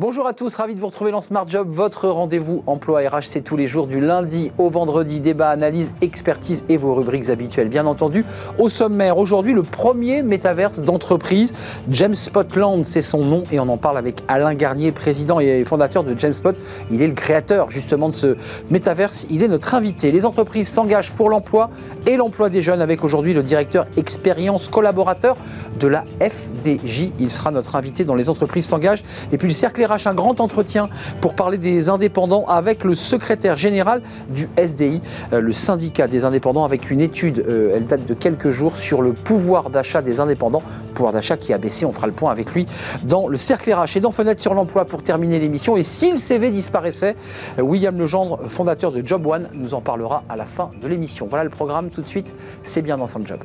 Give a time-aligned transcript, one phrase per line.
[0.00, 3.42] Bonjour à tous, ravi de vous retrouver dans Smart Job, votre rendez-vous emploi RH, c'est
[3.42, 7.68] tous les jours du lundi au vendredi, débat, analyse, expertise et vos rubriques habituelles.
[7.68, 8.24] Bien entendu,
[8.58, 11.52] au sommaire, aujourd'hui, le premier métaverse d'entreprise,
[11.90, 16.02] James Spotland, c'est son nom et on en parle avec Alain Garnier, président et fondateur
[16.02, 16.56] de James Spot.
[16.90, 18.36] Il est le créateur justement de ce
[18.70, 20.12] métaverse, il est notre invité.
[20.12, 21.68] Les entreprises s'engagent pour l'emploi
[22.06, 25.36] et l'emploi des jeunes avec aujourd'hui le directeur expérience collaborateur
[25.78, 27.10] de la FDJ.
[27.20, 29.04] Il sera notre invité dans Les entreprises s'engagent.
[29.30, 30.88] Et puis le cercle un grand entretien
[31.20, 35.00] pour parler des indépendants avec le secrétaire général du SDI,
[35.32, 39.02] euh, le syndicat des indépendants, avec une étude, euh, elle date de quelques jours, sur
[39.02, 40.62] le pouvoir d'achat des indépendants,
[40.94, 42.66] pouvoir d'achat qui a baissé, on fera le point avec lui
[43.02, 45.76] dans le cercle RH et dans Fenêtre sur l'emploi pour terminer l'émission.
[45.76, 47.16] Et si le CV disparaissait,
[47.58, 51.26] euh, William Legendre, fondateur de Job One, nous en parlera à la fin de l'émission.
[51.28, 53.40] Voilà le programme tout de suite, c'est bien dans son job.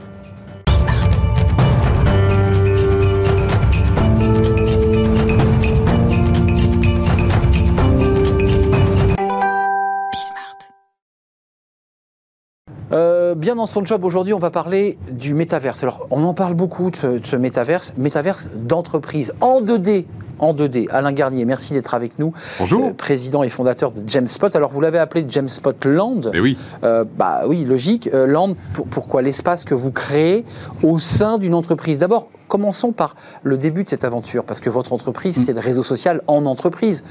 [12.95, 15.83] Euh, bien dans son job aujourd'hui, on va parler du métaverse.
[15.83, 20.05] Alors, on en parle beaucoup de ce, métaverse, métaverse d'entreprise en 2D.
[20.39, 20.89] En 2D.
[20.89, 22.33] Alain Garnier, merci d'être avec nous.
[22.59, 22.87] Bonjour.
[22.87, 24.55] Euh, président et fondateur de Spot.
[24.55, 26.21] Alors, vous l'avez appelé Spot Land.
[26.33, 26.57] Eh oui.
[26.83, 28.09] Euh, bah oui, logique.
[28.13, 28.55] land,
[28.89, 30.45] pourquoi l'espace que vous créez
[30.83, 31.99] au sein d'une entreprise?
[31.99, 35.41] D'abord, commençons par le début de cette aventure, parce que votre entreprise, mm.
[35.41, 37.03] c'est le réseau social en entreprise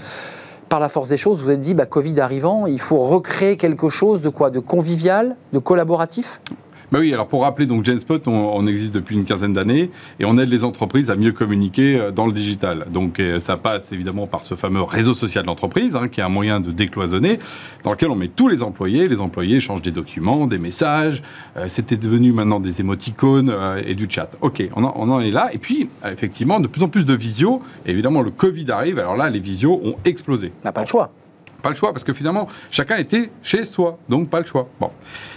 [0.74, 3.56] par la force des choses, vous vous êtes dit, bah, Covid arrivant, il faut recréer
[3.56, 4.50] quelque chose de quoi?
[4.50, 6.40] De convivial, de collaboratif?
[6.94, 10.24] Bah oui, alors pour rappeler, donc Genspot, on, on existe depuis une quinzaine d'années et
[10.24, 12.86] on aide les entreprises à mieux communiquer euh, dans le digital.
[12.88, 16.22] Donc euh, ça passe évidemment par ce fameux réseau social de l'entreprise, hein, qui est
[16.22, 17.40] un moyen de décloisonner,
[17.82, 19.08] dans lequel on met tous les employés.
[19.08, 21.20] Les employés échangent des documents, des messages.
[21.56, 23.52] Euh, c'était devenu maintenant des émoticônes
[23.84, 24.30] et du chat.
[24.40, 25.50] Ok, on en, on en, est là.
[25.52, 27.60] Et puis, effectivement, de plus en plus de visio.
[27.86, 29.00] Évidemment, le Covid arrive.
[29.00, 30.52] Alors là, les visios ont explosé.
[30.62, 31.10] On n'a pas le choix.
[31.60, 33.98] Pas le choix, parce que finalement, chacun était chez soi.
[34.08, 34.68] Donc pas le choix.
[34.78, 34.90] Bon.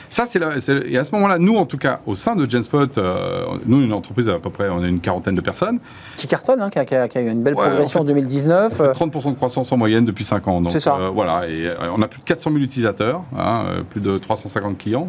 [0.09, 0.39] Ça, c'est
[0.85, 3.93] et à ce moment-là, nous, en tout cas, au sein de Genspot, euh, nous, une
[3.93, 5.79] entreprise à peu près, on a une quarantaine de personnes.
[6.15, 8.79] Qui cartonne, hein, qui, a, eu une belle progression en, 2019.
[8.79, 10.63] 30% de croissance en moyenne depuis 5 ans.
[10.69, 10.95] C'est ça.
[10.95, 14.77] Euh, voilà, et euh, on a plus de 400 000 utilisateurs, hein, plus de 350
[14.77, 15.07] clients,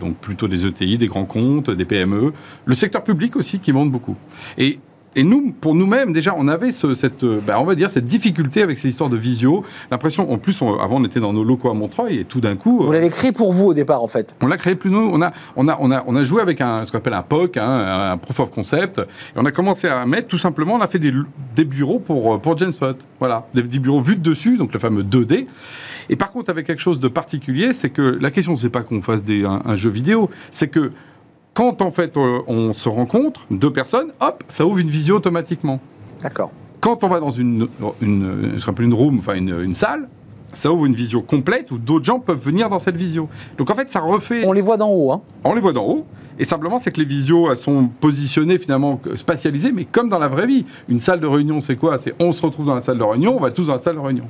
[0.00, 2.32] donc plutôt des ETI, des grands comptes, des PME.
[2.64, 4.16] Le secteur public aussi qui monte beaucoup.
[4.56, 4.78] Et
[5.16, 8.62] et nous, pour nous-mêmes, déjà, on avait cette, euh, bah, on va dire, cette difficulté
[8.62, 9.64] avec ces histoires de visio.
[9.90, 12.84] L'impression, en plus, avant, on était dans nos locaux à Montreuil, et tout d'un coup.
[12.84, 14.36] Vous l'avez créé pour vous au départ, en fait.
[14.42, 15.10] On l'a créé plus nous.
[15.12, 17.22] On a, on a, on a, on a joué avec un, ce qu'on appelle un
[17.22, 19.02] POC, hein, un proof of concept, et
[19.36, 21.12] on a commencé à mettre, tout simplement, on a fait des,
[21.56, 22.98] des bureaux pour, euh, pour Genspot.
[23.18, 25.46] Voilà, des, des bureaux vus de dessus, donc le fameux 2D.
[26.10, 29.02] Et par contre, avec quelque chose de particulier, c'est que la question, c'est pas qu'on
[29.02, 30.90] fasse des, un jeu vidéo, c'est que
[31.58, 35.80] quand en fait euh, on se rencontre, deux personnes, hop, ça ouvre une visio automatiquement.
[36.22, 36.52] D'accord.
[36.78, 37.66] Quand on va dans une,
[38.00, 40.08] une, une room, enfin une, une salle,
[40.52, 43.28] ça ouvre une visio complète où d'autres gens peuvent venir dans cette visio.
[43.56, 44.44] Donc en fait, ça refait.
[44.46, 46.06] On les voit d'en haut, hein On les voit d'en haut.
[46.38, 50.28] Et simplement, c'est que les visios, elles sont positionnées finalement spatialisées, mais comme dans la
[50.28, 50.64] vraie vie.
[50.88, 51.98] Une salle de réunion, c'est quoi?
[51.98, 53.96] C'est on se retrouve dans la salle de réunion, on va tous dans la salle
[53.96, 54.28] de réunion.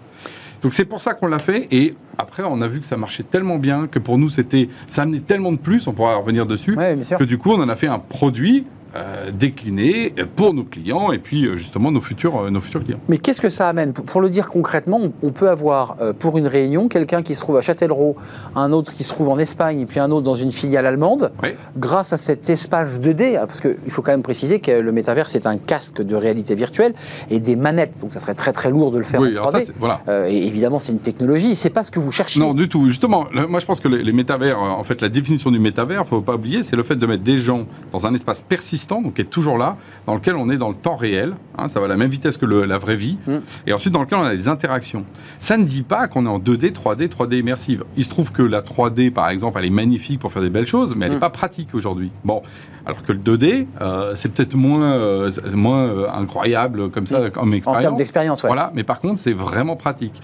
[0.63, 1.69] Donc c'est pour ça qu'on l'a fait.
[1.71, 5.03] Et après, on a vu que ça marchait tellement bien que pour nous, c'était, ça
[5.03, 6.77] amenait tellement de plus, on pourra revenir dessus,
[7.19, 8.65] que du coup, on en a fait un produit
[8.98, 12.98] euh, décliner pour nos clients et puis euh, justement nos futurs, euh, nos futurs clients.
[13.09, 13.92] Mais qu'est-ce que ça amène?
[13.92, 17.60] Pour le dire concrètement, on peut avoir pour une réunion quelqu'un qui se trouve à
[17.60, 18.16] Châtellerault,
[18.56, 21.32] un autre qui se trouve en Espagne et puis un autre dans une filiale allemande.
[21.76, 25.47] Grâce à cet espace 2D, parce qu'il faut quand même préciser que le métavers c'est
[25.47, 26.94] un casque de réalité virtuelle
[27.30, 29.72] et des manettes, donc ça serait très très lourd de le faire en 3D.
[29.78, 30.00] voilà.
[30.28, 32.41] et évidemment c'est une technologie, c'est pas ce que vous cherchez.
[32.41, 32.86] Non du tout.
[32.86, 36.20] Justement, moi je pense que les, les métavers, en fait la définition du métavers, faut
[36.20, 39.22] pas oublier, c'est le fait de mettre des gens dans un espace persistant donc qui
[39.22, 39.76] est toujours là,
[40.06, 42.37] dans lequel on est dans le temps réel, hein, ça va à la même vitesse
[42.37, 43.37] que la vraie vie, mm.
[43.66, 45.04] et ensuite dans lequel on a des interactions.
[45.38, 47.84] Ça ne dit pas qu'on est en 2D, 3D, 3D immersive.
[47.97, 50.66] Il se trouve que la 3D, par exemple, elle est magnifique pour faire des belles
[50.66, 51.21] choses, mais elle n'est mm.
[51.21, 52.10] pas pratique aujourd'hui.
[52.24, 52.42] Bon,
[52.86, 57.30] alors que le 2D, euh, c'est peut-être moins, euh, moins euh, incroyable comme ça, mm.
[57.30, 57.78] comme expérience.
[57.78, 60.21] En termes d'expérience, Voilà, mais par contre, c'est vraiment pratique.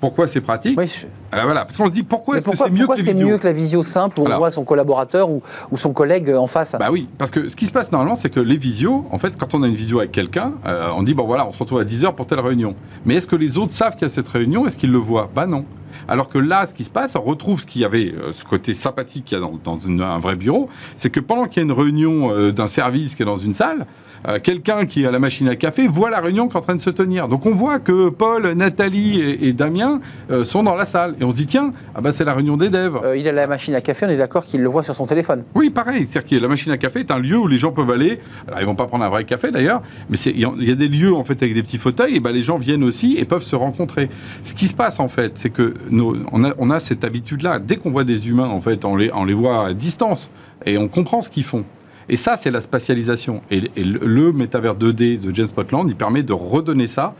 [0.00, 0.90] Pourquoi c'est pratique oui,
[1.30, 3.52] Alors voilà, parce qu'on se dit pourquoi est-ce que c'est mieux, que, mieux que la
[3.52, 5.42] visio simple où on voit son collaborateur ou,
[5.76, 8.40] son collègue en face Bah oui, parce que ce qui se passe normalement, c'est que
[8.40, 11.24] les visios, en fait, quand on a une visio avec quelqu'un, euh, on dit bon
[11.24, 12.74] voilà, on se retrouve à 10h pour telle réunion.
[13.04, 14.66] Mais est-ce que les autres savent qu'il y a cette réunion?
[14.66, 15.30] Est-ce qu'ils le voient?
[15.34, 15.64] Bah non.
[16.10, 18.44] Alors que là, ce qui se passe, on retrouve ce qu'il y avait, euh, ce
[18.44, 21.62] côté sympathique qu'il y a dans, dans une- un vrai bureau, c'est que pendant qu'il
[21.62, 23.86] y a une réunion euh, d'un service qui est dans une salle,
[24.28, 26.62] euh, quelqu'un qui est à la machine à café voit la réunion qui est en
[26.62, 27.26] train de se tenir.
[27.28, 31.14] Donc on voit que Paul, Nathalie et, et Damien euh, sont dans la salle.
[31.20, 33.00] Et on se dit, tiens, ah bah, c'est la réunion des devs.
[33.02, 35.06] Euh, il a la machine à café, on est d'accord qu'il le voit sur son
[35.06, 35.44] téléphone.
[35.54, 36.06] Oui, pareil.
[36.06, 38.18] C'est-à-dire que la machine à café est un lieu où les gens peuvent aller.
[38.48, 39.80] Alors, ils vont pas prendre un vrai café d'ailleurs,
[40.10, 41.78] mais c'est- il y a- il y a des lieux en fait avec des petits
[41.78, 42.16] fauteuils.
[42.16, 44.10] Et ben les gens viennent aussi et peuvent se rencontrer.
[44.44, 47.58] Ce qui se passe en fait, c'est que on, a, cette habitude-là.
[47.58, 50.30] Dès qu'on voit des humains, en fait, on les, voit à distance
[50.66, 51.64] et on comprend ce qu'ils font.
[52.08, 53.42] Et ça, c'est la spatialisation.
[53.50, 57.14] Et, et le, le métavers 2D de James Spotland, il permet de redonner ça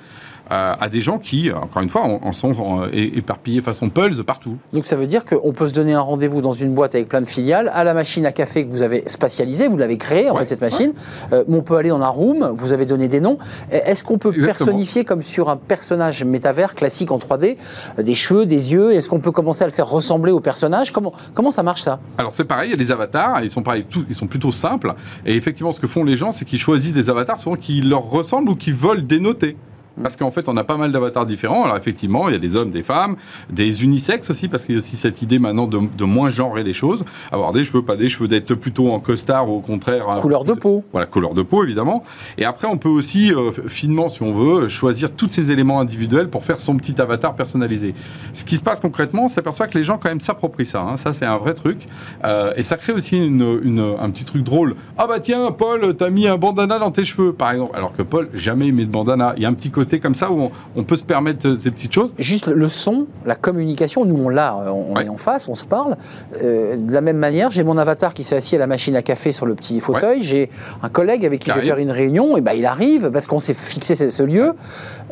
[0.53, 4.23] euh, à des gens qui, encore une fois, en, en sont é- éparpillés façon Pulse
[4.25, 4.57] partout.
[4.73, 7.21] Donc ça veut dire qu'on peut se donner un rendez-vous dans une boîte avec plein
[7.21, 10.35] de filiales, à la machine à café que vous avez spatialisée, vous l'avez créée en
[10.35, 10.93] Ouais, fait cette machine.
[11.33, 13.39] Euh, on peut aller dans un room, vous avez donné des noms.
[13.71, 14.67] Est-ce qu'on peut Exactement.
[14.67, 17.57] personnifier comme sur un personnage métavers classique en 3D,
[17.99, 18.93] euh, des cheveux, des yeux?
[18.93, 20.93] Est-ce qu'on peut commencer à le faire ressembler au personnage?
[20.93, 21.99] Comment, comment ça marche ça?
[22.19, 24.53] Alors c'est pareil, il y a des avatars, ils sont pareil, tout- ils sont plutôt
[24.53, 24.95] simples.
[25.27, 28.03] Et effectivement, ce que font les gens, c'est qu'ils choisissent des avatars souvent qui leur
[28.11, 29.57] ressemblent ou qui veulent dénoter.
[30.03, 31.65] Parce qu'en fait, on a pas mal d'avatars différents.
[31.65, 33.17] Alors effectivement, il y a des hommes, des femmes,
[33.51, 36.63] des unisexes aussi, parce qu'il y a aussi cette idée maintenant de, de moins genrer
[36.63, 37.05] les choses.
[37.33, 40.09] Avoir des cheveux, pas des cheveux, d'être plutôt en costard ou au contraire...
[40.09, 40.85] un- Couleur de peau.
[40.93, 42.03] Voilà, couleur de peau évidemment.
[42.39, 46.29] Et après, on peut aussi, euh, finement si on veut, choisir tous ces éléments individuels
[46.29, 47.95] pour faire son petit avatar personnalisé.
[48.35, 50.81] Ce qui se passe concrètement, on s'aperçoit que les gens quand même s'approprient ça.
[50.83, 50.97] hein.
[50.97, 51.79] Ça, c'est un vrai truc.
[52.25, 54.77] Euh, et ça crée aussi une, une- un petit truc drôle.
[54.99, 57.73] Ah bah tiens, Paul, t'as mis un bandana dans tes cheveux, par exemple.
[57.77, 59.35] Alors que Paul, jamais il met de bandana.
[59.37, 61.57] Il y a un petit côté comme ça où on, on peut se permettre euh,
[61.57, 62.15] ces petites choses.
[62.19, 65.07] Juste le son, la communication, nous on l'a, euh, on Ouais.
[65.07, 65.97] est en face, on se parle.
[66.43, 69.03] Euh, de la même manière, j'ai mon avatar qui s'est assis à la machine à
[69.03, 70.23] café sur le petit fauteuil.
[70.23, 70.51] J'ai
[70.83, 73.39] un collègue avec qui je vais faire une réunion, et ben il arrive parce qu'on
[73.41, 74.53] s'est fixé ce, ce lieu.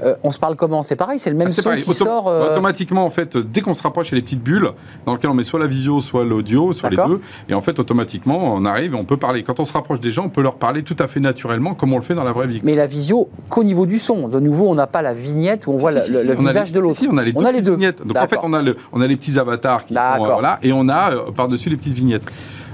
[0.05, 0.83] Euh, on se parle comment?
[0.83, 1.83] C'est pareil, c'est le même Ah, son pareil.
[1.83, 2.29] qui sort.
[2.29, 4.71] euh, Automatiquement, en fait, dès qu'on se rapproche, il y a les petites bulles
[5.07, 7.21] dans lesquelles on met soit la visio, soit l'audio, soit les deux.
[7.49, 9.43] Et en fait, automatiquement, on arrive et on peut parler.
[9.43, 11.93] Quand on se rapproche des gens, on peut leur parler tout à fait naturellement, comme
[11.93, 12.61] on le fait dans la vraie vie.
[12.63, 14.29] Mais la visio qu'au niveau du son.
[14.29, 16.26] De nouveau, on n'a pas la vignette où on voit Si, le, si, le- si,
[16.26, 16.99] le on a visage les- de l'autre.
[16.99, 17.38] si, si, on a les deux.
[17.41, 17.75] On a les petites deux.
[17.75, 18.06] vignettes.
[18.06, 20.59] Donc en fait, on a, le, on a les petits avatars qui sont euh, voilà,
[20.62, 22.25] et on a euh, par-dessus les petites vignettes.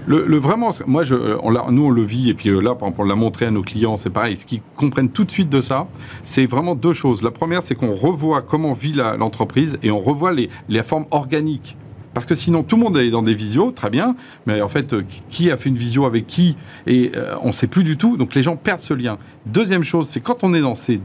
[0.07, 2.89] Le, le- vraiment, moi, je, on nous, on le vit, et puis euh, là, par
[2.89, 4.37] exemple, on l'a montré à nos clients, c'est pareil.
[4.37, 5.87] Ce qu'ils comprennent tout de suite de ça,
[6.25, 7.23] c'est vraiment deux choses.
[7.23, 11.77] La première, c'est qu'on revoit comment vit l'entreprise et on revoit les, les formes organiques.
[12.13, 14.15] Parce que sinon, tout le monde est dans des visios, très bien,
[14.47, 14.95] mais en fait,
[15.31, 16.57] qui a fait une visio avec qui
[16.87, 19.17] Et euh, on ne sait plus du tout, donc les gens perdent ce lien.
[19.47, 21.01] Deuxième chose, c'est quand on est dans ces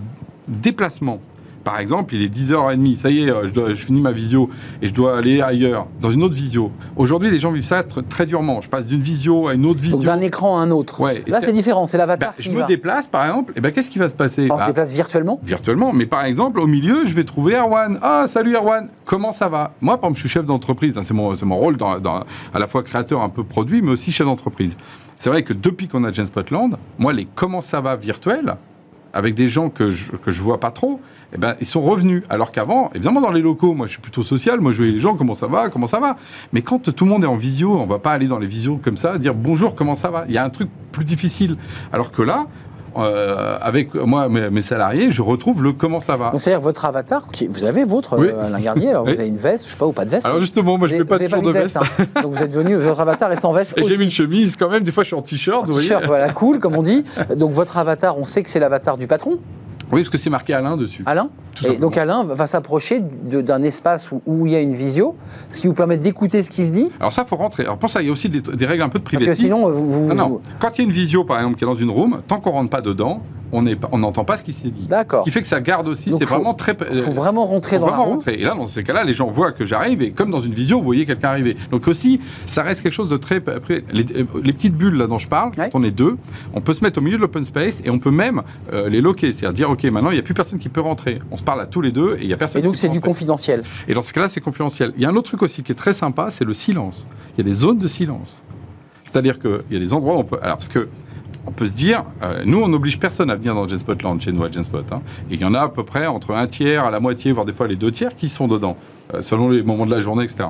[0.50, 1.20] déplacements,
[1.64, 4.50] par exemple, il est 10h30, ça y est, euh, je, dois- je finis ma visio
[4.82, 6.72] et je dois aller ailleurs, dans une autre visio.
[6.96, 8.62] Aujourd'hui, les gens vivent ça tr- très durement.
[8.62, 10.00] Je passe d'une visio à une autre visio.
[10.02, 11.02] D'un écran à un autre.
[11.02, 12.66] Ouais, Là, c'est- différent, c'est l'avatar Bah, je me va.
[12.66, 14.44] déplace, par exemple, et ben, qu'est-ce qui va se passer?
[14.50, 15.40] On se Bah, déplace virtuellement?
[15.44, 15.92] virtuellement.
[15.94, 18.00] Mais par exemple, au milieu, je vais trouver Erwan.
[18.02, 19.74] Ah, salut Erwan, comment ça va?
[19.82, 20.98] Moi, par exemple, je suis chef d'entreprise.
[20.98, 22.24] hein, c'est mon, rôle dans, dans-
[22.54, 24.76] à la fois créateur un peu produit, mais aussi chef d'entreprise.
[25.18, 28.56] C'est vrai que depuis qu'on a James Spotland, moi, les comment ça va virtuels,
[29.14, 31.00] avec des gens que je, que je vois pas trop,
[31.34, 32.24] eh ben, ils sont revenus.
[32.30, 34.60] Alors qu'avant, évidemment, dans les locaux, moi, je suis plutôt social.
[34.62, 36.18] Moi, je voyais les gens, comment ça va, comment ça va.
[36.54, 38.80] Mais quand tout le monde est en visio, on va pas aller dans les visios
[38.84, 40.26] comme ça, dire bonjour, comment ça va.
[40.28, 41.58] Il y a un truc plus difficile.
[41.94, 42.48] Alors que là,
[42.98, 46.32] euh, avec moi, mes, mes salariés, je retrouve le comment ça va.
[46.32, 48.28] Donc c'est-à-dire votre avatar, vous avez votre Oui.
[48.30, 49.14] euh, Alain Garnier, alors Oui.
[49.14, 50.26] vous avez une veste, je sais pas, ou pas de veste.
[50.26, 51.78] Alors justement, moi, je Vous mets pas toujours de veste.
[51.78, 52.22] hein.
[52.22, 54.70] Donc vous êtes venu, votre avatar est sans veste Et j'ai mis une chemise quand
[54.70, 55.66] même, des fois je suis en t-shirt.
[55.70, 57.04] T-shirt, voilà, cool, comme on dit.
[57.36, 59.40] Donc votre avatar, on sait que c'est l'avatar du patron,
[59.92, 61.04] Oui, parce que c'est marqué Alain dessus.
[61.06, 61.30] Alain.
[61.56, 61.80] Tout Et simplement.
[61.82, 65.16] donc Alain va s'approcher d'un espace où, où il y a une visio,
[65.50, 66.90] ce qui vous permet d'écouter ce qui se dit.
[67.00, 67.64] Alors ça, faut rentrer.
[67.64, 69.18] Alors pour ça, il y a aussi des, des règles un peu de Parce que
[69.18, 69.44] privacy.
[69.44, 70.08] sinon, vous.
[70.08, 70.42] Non, non.
[70.60, 72.52] Quand il y a une visio, par exemple, qui est dans une room, tant qu'on
[72.52, 73.64] rentre pas dedans, on
[73.98, 74.86] n'entend pas ce qui s'est dit.
[74.88, 75.22] D'accord.
[75.22, 76.78] Ce qui fait que ça garde aussi, c'est faut- vraiment très...
[76.94, 78.34] Il faut vraiment rentrer faut dans vraiment la rentrer.
[78.36, 80.78] Et là, dans ces cas-là, les gens voient que j'arrive et comme dans une visio,
[80.78, 81.58] vous voyez quelqu'un arriver.
[81.72, 83.42] Donc aussi, ça reste quelque chose de très...
[83.92, 84.06] Les,
[84.44, 85.68] les petites bulles là dont je parle, Ouais.
[85.72, 86.16] quand on est deux,
[86.54, 89.02] on peut se mettre au milieu de l'open space et on peut même euh, les
[89.02, 89.34] loquer.
[89.34, 91.20] C'est-à-dire dire, OK, maintenant, il n'y a plus personne qui peut rentrer.
[91.32, 92.90] On se parle à tous les deux et il n'y a personne Et donc c'est
[92.90, 93.64] du confidentiel.
[93.88, 94.92] Et dans ce cas-là, c'est confidentiel.
[94.98, 97.08] Il y a un autre truc aussi qui est très sympa, c'est le silence.
[97.34, 98.44] Il y a des zones de silence.
[99.06, 100.40] C'est-à-dire qu'il y a des endroits où on peut.
[100.42, 100.90] Alors, parce que.
[101.48, 104.44] On peut se dire, euh, nous, on n'oblige personne à venir dans Genspotland, chez nous
[104.44, 104.84] à Genspot.
[104.92, 105.02] hein.
[105.32, 107.46] Et il y en a à peu près entre un tiers à la moitié, voire
[107.46, 108.76] des fois les deux tiers, qui sont dedans,
[109.14, 110.50] euh, selon les moments de la journée, etc.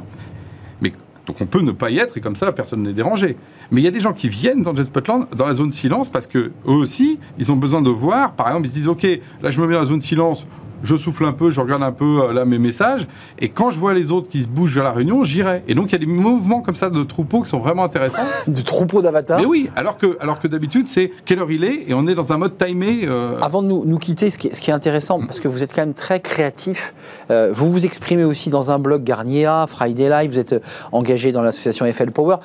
[1.29, 3.37] Donc on peut ne pas y être et comme ça, personne n'est dérangé.
[3.69, 6.25] Mais il y a des gens qui viennent dans Genspotland dans la zone silence parce
[6.25, 8.31] que eux aussi, ils ont besoin de voir.
[8.31, 9.07] Par exemple, ils se disent, ok,
[9.43, 10.47] là je me mets dans la zone silence.
[10.83, 13.07] Je souffle un peu, je regarde un peu euh, là mes messages,
[13.39, 15.63] et quand je vois les autres qui se bougent vers la réunion, j'irai.
[15.67, 18.21] Et donc il y a des mouvements comme ça de troupeaux qui sont vraiment intéressants.
[18.47, 21.85] de troupeaux d'avatars Mais oui, alors que, alors que d'habitude c'est quelle heure il est,
[21.89, 23.01] et on est dans un mode timé.
[23.05, 25.47] euh, Avant de nous, nous quitter, ce qui, est, ce qui est intéressant, parce que
[25.47, 26.93] vous êtes quand même très créatif,
[27.31, 30.55] euh, vous vous exprimez aussi dans un blog Garnier, Friday Live, vous êtes
[30.91, 32.37] engagé dans l'association FL Power.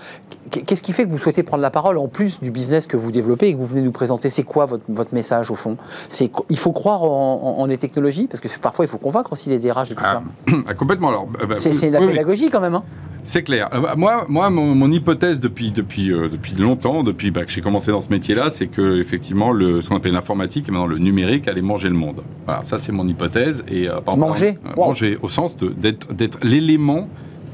[0.50, 2.96] Qu- Qu'est-ce qui fait que vous souhaitez prendre la parole en plus du business que
[2.96, 4.28] vous développez et que vous venez nous présenter?
[4.30, 5.76] C'est quoi votre, votre message au fond?
[6.08, 8.26] C'est Il faut croire en, en- en les technologies?
[8.26, 10.22] Parce que parfois il faut convaincre aussi les DRH de tout Ah,
[10.68, 11.08] ah, complètement.
[11.08, 11.72] Alors, euh, bah, ça.
[11.72, 12.08] C'est la oui.
[12.08, 12.74] pédagogie quand même.
[12.74, 12.82] hein
[13.24, 13.68] C'est clair.
[13.72, 17.50] Euh, bah, Moi, moi mon, mon hypothèse depuis, depuis, euh, depuis longtemps, depuis bah, que
[17.50, 20.86] j'ai commencé dans ce métier-là, c'est que effectivement, le, ce qu'on appelle l'informatique et maintenant
[20.86, 22.22] le numérique allait manger le monde.
[22.44, 23.64] Voilà, ça c'est mon hypothèse.
[23.68, 24.58] Et, euh, par- Manger?
[24.66, 24.88] euh, Wow.
[24.88, 27.08] Manger, au sens d'être d'être l'élément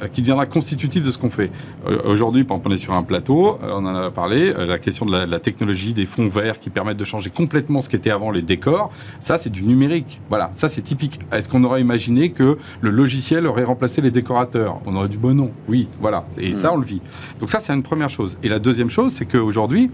[0.09, 1.50] qui deviendra constitutif de ce qu'on fait.
[1.87, 5.07] Euh, Aujourd'hui, on est sur un plateau, euh, on en a parlé, euh, la question
[5.07, 8.11] de la, de la technologie, des fonds verts qui permettent de changer complètement ce qu'était
[8.11, 8.90] avant les décors,
[9.21, 10.21] ça c'est du numérique.
[10.28, 11.21] Voilà, ça c'est typique.
[11.33, 14.80] Est-ce qu'on aurait imaginé que le logiciel aurait remplacé les décorateurs?
[14.87, 16.25] On aurait dit bon non, oui, voilà.
[16.38, 17.00] Et ça on le vit.
[17.38, 18.37] Donc ça c'est une première chose.
[18.42, 19.90] Et la deuxième chose, c'est qu'aujourd'hui,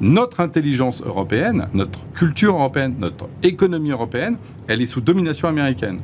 [0.00, 4.36] notre intelligence européenne, notre culture européenne, notre économie européenne,
[4.66, 5.98] elle est sous domination américaine.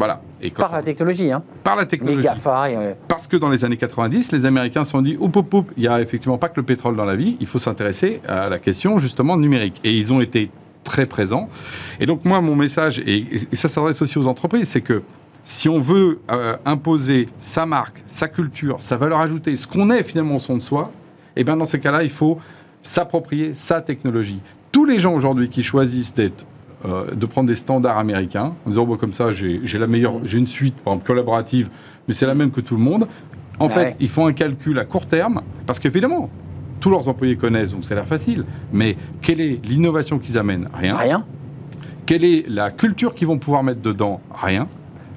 [0.00, 0.22] Voilà.
[0.40, 1.30] Et quand Par la technologie.
[1.30, 1.42] Hein.
[1.62, 2.22] par la Les technologie.
[2.26, 2.70] GAFA.
[2.70, 5.52] et, euh, Parce que dans les années 90, les Américains se sont dit, oup, oup,
[5.52, 8.22] oup, il n'y a effectivement pas que le pétrole dans la vie, il faut s'intéresser
[8.26, 9.78] à la question justement numérique.
[9.84, 10.50] Et ils ont été
[10.84, 11.50] très présents.
[12.00, 15.02] Et donc moi, mon message, et, et ça s'adresse aussi aux entreprises, c'est que
[15.44, 20.02] si on veut euh, imposer sa marque, sa culture, sa valeur ajoutée, ce qu'on est
[20.02, 20.90] finalement au son de soi,
[21.36, 22.38] et bien dans ces cas-là, il faut
[22.82, 24.40] s'approprier sa technologie.
[24.72, 26.46] Tous les gens aujourd'hui qui choisissent d'être
[26.84, 30.38] euh, de prendre des standards américains, en disant bon, comme ça j'ai la meilleure, j'ai
[30.38, 31.70] une suite par exemple collaborative,
[32.08, 33.06] mais c'est la même que tout le monde.
[33.58, 33.74] En Ouais.
[33.74, 36.30] fait, ils font un calcul à court terme, parce qu'évidemment,
[36.80, 38.44] tous leurs employés connaissent, donc a l'air facile.
[38.72, 40.68] Mais quelle est l'innovation qu'ils amènent?
[40.72, 40.96] Rien.
[40.96, 41.24] Rien.
[42.06, 44.20] Quelle est la culture qu'ils vont pouvoir mettre dedans?
[44.34, 44.66] Rien.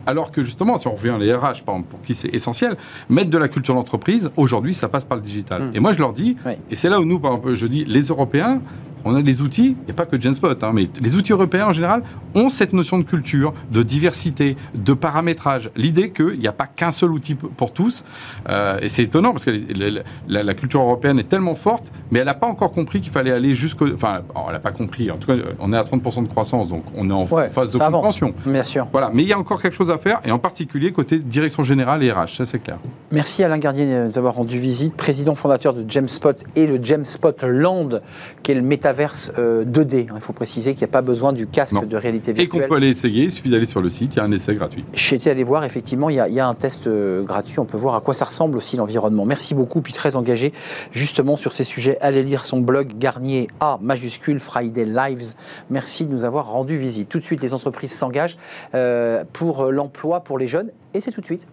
[0.05, 2.75] Alors que justement, si on revient les RH, par exemple, pour qui c'est essentiel,
[3.10, 5.63] mettre de la culture d'entreprise, aujourd'hui, ça passe par le digital.
[5.70, 5.75] Mm.
[5.75, 6.36] Et moi, je leur dis,
[6.70, 8.62] et c'est là où nous, par exemple, je dis, les Européens,
[9.05, 11.67] on a des outils, il n'y a pas que Genspot, hein, mais les outils européens
[11.67, 12.03] en général
[12.36, 15.69] ont cette notion de culture, de diversité, de paramétrage.
[15.75, 18.03] L'idée qu'il n'y a pas qu'un seul outil pour tous.
[18.50, 21.91] Euh, et c'est étonnant parce que les- les- la, la culture européenne est tellement forte,
[22.12, 23.91] mais elle n'a pas encore compris qu'il fallait aller jusqu'au.
[23.93, 25.12] Enfin, elle n'a pas compris.
[25.12, 27.72] En tout cas, on est à 30% de croissance, donc on est en Ouais, phase
[27.72, 28.33] de compréhension.
[28.45, 28.88] Bien sûr.
[28.91, 31.63] Voilà, mais il y a encore quelque chose à faire, et en particulier côté direction
[31.63, 32.77] générale et RH, ça c'est clair.
[33.12, 37.43] Merci Alain Gardier de nous avoir rendu visite, président fondateur de Gemspot et le Gemspot
[37.43, 37.89] Land,
[38.41, 38.62] qui est le
[38.93, 40.07] métaverse euh, 2D.
[40.15, 41.81] Il faut préciser qu'il n'y a pas besoin du casque Non.
[41.83, 42.69] de réalité Et qu'on virtuelle.
[42.69, 44.85] peut aller essayer, il suffit d'aller sur le site, il y a un essai gratuit.
[44.93, 47.59] J'ai été allé voir, effectivement, il y, a, il y a un test euh, gratuit.
[47.59, 49.25] On peut voir à quoi ça ressemble aussi l'environnement.
[49.25, 50.53] Merci beaucoup, puis très engagé
[50.91, 51.97] justement sur ces sujets.
[52.01, 55.33] Allez lire son blog Garnier A majuscule Friday Lives.
[55.69, 57.09] Merci de nous avoir rendu visite.
[57.09, 58.38] Tout de suite, les entreprises s'engagent
[58.75, 61.47] euh, pour l'emploi pour les jeunes, et c'est tout de suite.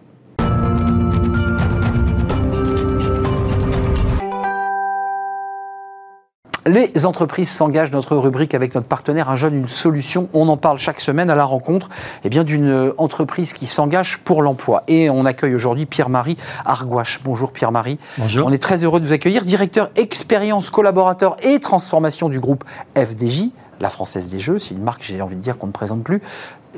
[6.67, 10.29] Les entreprises s'engagent, notre rubrique avec notre partenaire Un jeune, une solution.
[10.33, 11.89] On en parle chaque semaine à la rencontre
[12.23, 14.83] eh bien, d'une entreprise qui s'engage pour l'emploi.
[14.87, 17.21] Et on accueille aujourd'hui Pierre-Marie Argouache.
[17.23, 17.97] Bonjour Pierre-Marie.
[18.19, 18.45] Bonjour.
[18.45, 22.63] On est très heureux de vous accueillir, directeur expérience collaborateur et transformation du groupe
[22.95, 23.45] FDJ,
[23.79, 24.59] la Française des Jeux.
[24.59, 26.21] C'est une marque, j'ai envie de dire, qu'on ne présente plus.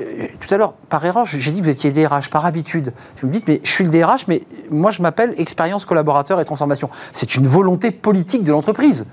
[0.00, 2.94] Euh, tout à l'heure, par erreur, j'ai dit que vous étiez DRH, par habitude.
[3.20, 6.44] Vous me dites, mais je suis le DRH, mais moi je m'appelle expérience collaborateur et
[6.46, 6.88] transformation.
[7.12, 9.04] C'est une volonté politique de l'entreprise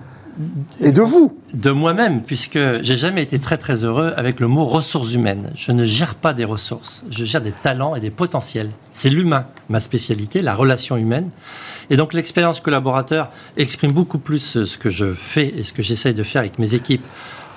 [0.79, 1.37] et de vous.
[1.53, 5.51] De moi-même, puisque j'ai jamais été très très heureux avec le mot ressources humaines.
[5.55, 8.71] Je ne gère pas des ressources, je gère des talents et des potentiels.
[8.91, 11.29] C'est l'humain, ma spécialité, la relation humaine.
[11.89, 15.83] Et donc l'expérience collaborateur exprime beaucoup plus euh, ce que je fais et ce que
[15.83, 17.05] j'essaye de faire avec mes équipes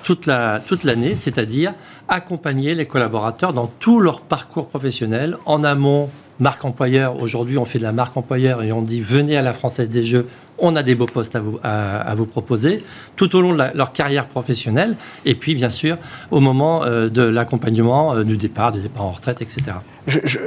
[0.03, 1.73] toute la toute l'année, c'est-à-dire
[2.07, 7.21] accompagner les collaborateurs dans tout leur parcours professionnel, en amont, marque employeur.
[7.21, 10.03] Aujourd'hui, on fait de la marque employeur et on dit venez à la Française des
[10.03, 10.27] Jeux,
[10.57, 12.83] on a des beaux postes à vous, proposer,
[13.15, 14.95] tout au long de leur carrière professionnelle,
[15.25, 15.97] et puis bien sûr
[16.31, 19.77] au moment euh, de l'accompagnement euh, du départ, du départ en retraite, etc.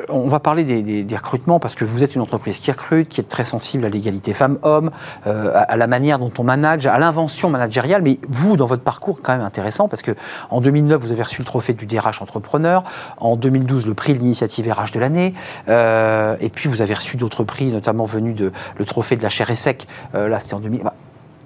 [0.09, 3.29] On va parler des, recrutements parce que vous êtes une entreprise qui recrute, qui est
[3.29, 4.93] très sensible à l'égalité femmes-hommes,
[5.27, 8.03] euh, à, la manière dont on manage, à l'invention managériale.
[8.03, 10.13] Mais vous, dans votre parcours, quand même intéressant parce que
[10.51, 12.85] en 2009, vous avez reçu le trophée du DRH entrepreneur.
[13.17, 15.35] En 2012, le prix de l'initiative RH de l'année.
[15.69, 19.51] Et puis, vous avez reçu d'autres prix, notamment venus de le trophée de la chair
[19.51, 19.89] et sec.
[19.98, 20.83] Euh, là, c'était en 2000.
[20.83, 20.95] Bah,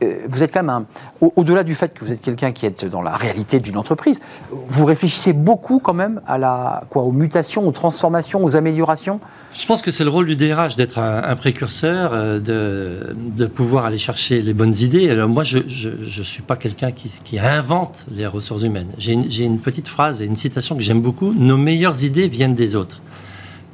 [0.02, 0.84] euh, vous êtes quand même
[1.20, 4.84] au-delà du fait que vous êtes quelqu'un qui est dans la réalité d'une entreprise, vous
[4.84, 9.20] réfléchissez beaucoup quand même à la, quoi, aux mutations, aux transformations, aux améliorations?
[9.52, 13.98] Je pense que c'est le rôle du DRH d'être un, précurseur, euh, de, pouvoir aller
[13.98, 15.10] chercher les bonnes idées.
[15.10, 18.88] Alors moi, je ne suis pas quelqu'un qui, qui, invente les ressources humaines.
[18.98, 21.34] J'ai une, une, petite phrase et une citation que j'aime beaucoup.
[21.34, 23.02] Nos meilleures idées viennent des autres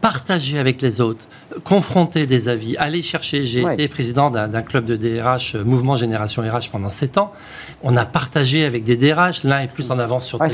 [0.01, 1.27] partager avec les autres,
[1.65, 3.45] confronter des avis, aller chercher.
[3.45, 7.33] J'ai été président d'un club de DRH, euh, Mouvement Génération RH, pendant sept ans.
[7.83, 9.45] On a partagé avec des DRH.
[9.45, 10.49] L'un est plus en avance sur ouais.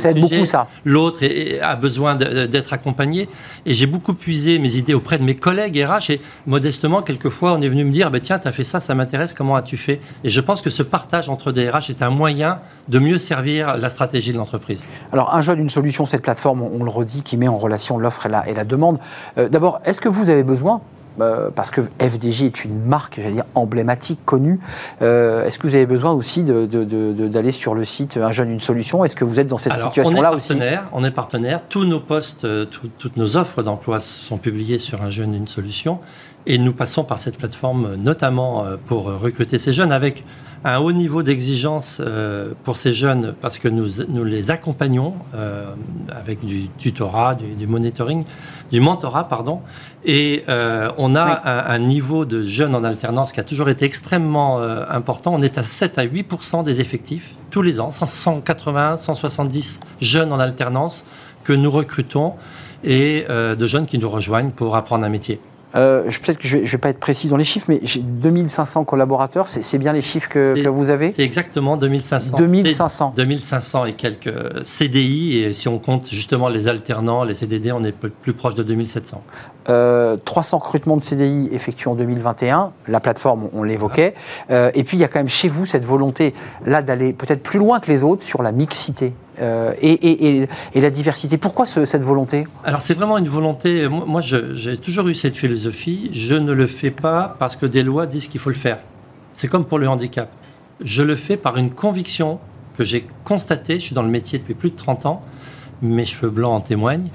[0.84, 1.20] L'autre
[1.62, 3.28] a besoin d'être accompagné.
[3.66, 6.10] Et j'ai beaucoup puisé mes idées auprès de mes collègues RH.
[6.10, 8.94] Et modestement, quelquefois, on est venu me dire bah, Tiens, tu as fait ça, ça
[8.94, 10.00] m'intéresse, comment as-tu fait?
[10.22, 12.58] Et je pense que ce partage entre DRH est un moyen
[12.88, 14.84] de mieux servir la stratégie de l'entreprise.
[15.12, 18.26] Alors, un jeune, une solution, cette plateforme, on le redit, qui met en relation l'offre
[18.26, 18.98] et la, et la demande.
[19.38, 20.80] Euh, d'abord, est-ce que vous avez besoin
[21.20, 24.60] euh, parce que FDJ est une marque, j'allais dire, emblématique, connue.
[25.02, 29.04] Euh, est-ce que vous avez besoin aussi d'aller sur le site Un jeune, une solution?
[29.04, 30.54] Est-ce que vous êtes dans cette situation-là aussi?
[30.92, 31.62] On est partenaire.
[31.68, 36.00] Tous nos postes, toutes nos offres d'emploi sont publiées sur Un jeune, une solution.
[36.46, 40.24] Et nous passons par cette plateforme notamment pour recruter ces jeunes avec
[40.64, 45.66] un haut niveau d'exigence euh, pour ces jeunes parce que nous, nous les accompagnons euh,
[46.10, 48.24] avec du tutorat, du, monitoring,
[48.72, 49.60] du mentorat, pardon.
[50.06, 54.58] Et euh, on a un, niveau de jeunes en alternance qui a toujours été extrêmement
[54.58, 55.34] important.
[55.34, 60.40] On est à 7 à 8% des effectifs tous les ans, 180, 170 jeunes en
[60.40, 61.04] alternance
[61.44, 62.32] que nous recrutons
[62.82, 65.40] et de jeunes qui nous rejoignent pour apprendre un métier.
[65.74, 68.84] Euh, Peut-être que je ne vais, pas être précis dans les chiffres, mais j'ai 2500
[68.84, 72.36] collaborateurs, c'est bien les chiffres que, que vous avez C'est exactement 2500.
[72.38, 73.12] 2500.
[73.16, 77.92] 2500 et quelques CDI, et si on compte justement les alternants, les CDD, on est
[77.92, 79.22] plus proche de 2700.
[79.70, 84.14] Euh, 300 recrutements de CDI effectués en 2021, la plateforme, on, l'évoquait.
[84.50, 86.34] Euh, et puis il y a quand même chez vous cette volonté
[86.66, 91.38] là d'aller peut-être plus loin que les autres sur la mixité euh, et, la diversité.
[91.38, 92.46] Pourquoi cette volonté?
[92.62, 96.90] Alors c'est vraiment une volonté, moi j'ai toujours eu cette philosophie, je ne le fais
[96.90, 98.78] pas parce que des lois disent qu'il faut le faire.
[99.32, 100.28] C'est comme pour le handicap.
[100.82, 102.38] Je le fais par une conviction
[102.76, 105.22] que j'ai constatée, je suis dans le métier depuis plus de 30 ans,
[105.84, 107.08] mes cheveux blancs en témoignent,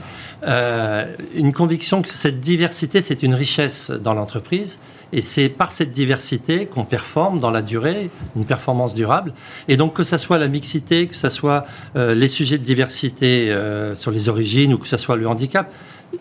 [0.48, 4.80] euh, une conviction que cette diversité, c'est une richesse dans l'entreprise.
[5.12, 9.34] Et c'est par cette diversité qu'on performe dans la durée, une performance durable.
[9.68, 13.50] Et donc que ce soit la mixité, que ce soit euh, les sujets de diversité
[13.50, 15.74] euh, sur les origines ou que ce soit le handicap,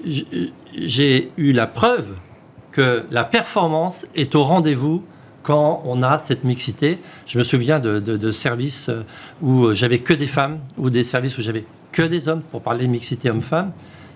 [0.05, 2.15] j'ai eu la preuve
[2.73, 5.05] que la performance est au rendez-vous
[5.43, 6.99] quand on a cette mixité.
[7.27, 8.91] Je me souviens de, de services
[9.43, 11.65] où j'avais que des femmes ou des services où j'avais
[11.99, 13.73] que des hommes pour parler de mixité homme-femme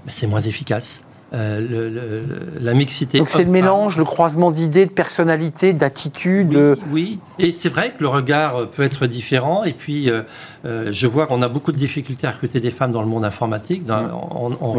[0.07, 1.03] c'est moins efficace.
[1.35, 2.27] Euh,
[2.61, 3.19] la mixité.
[3.19, 6.77] Donc c'est le mélange, le croisement d'idées, de personnalités, d'attitudes.
[6.91, 9.65] Oui, et c'est vrai que le regard peut être différent.
[9.65, 10.25] Et puis, euh,
[10.67, 13.25] euh, je vois qu'on a beaucoup de difficultés à recruter des femmes dans le monde
[13.25, 13.87] informatique.
[13.87, 14.56] Dans, mmh.
[14.61, 14.78] on,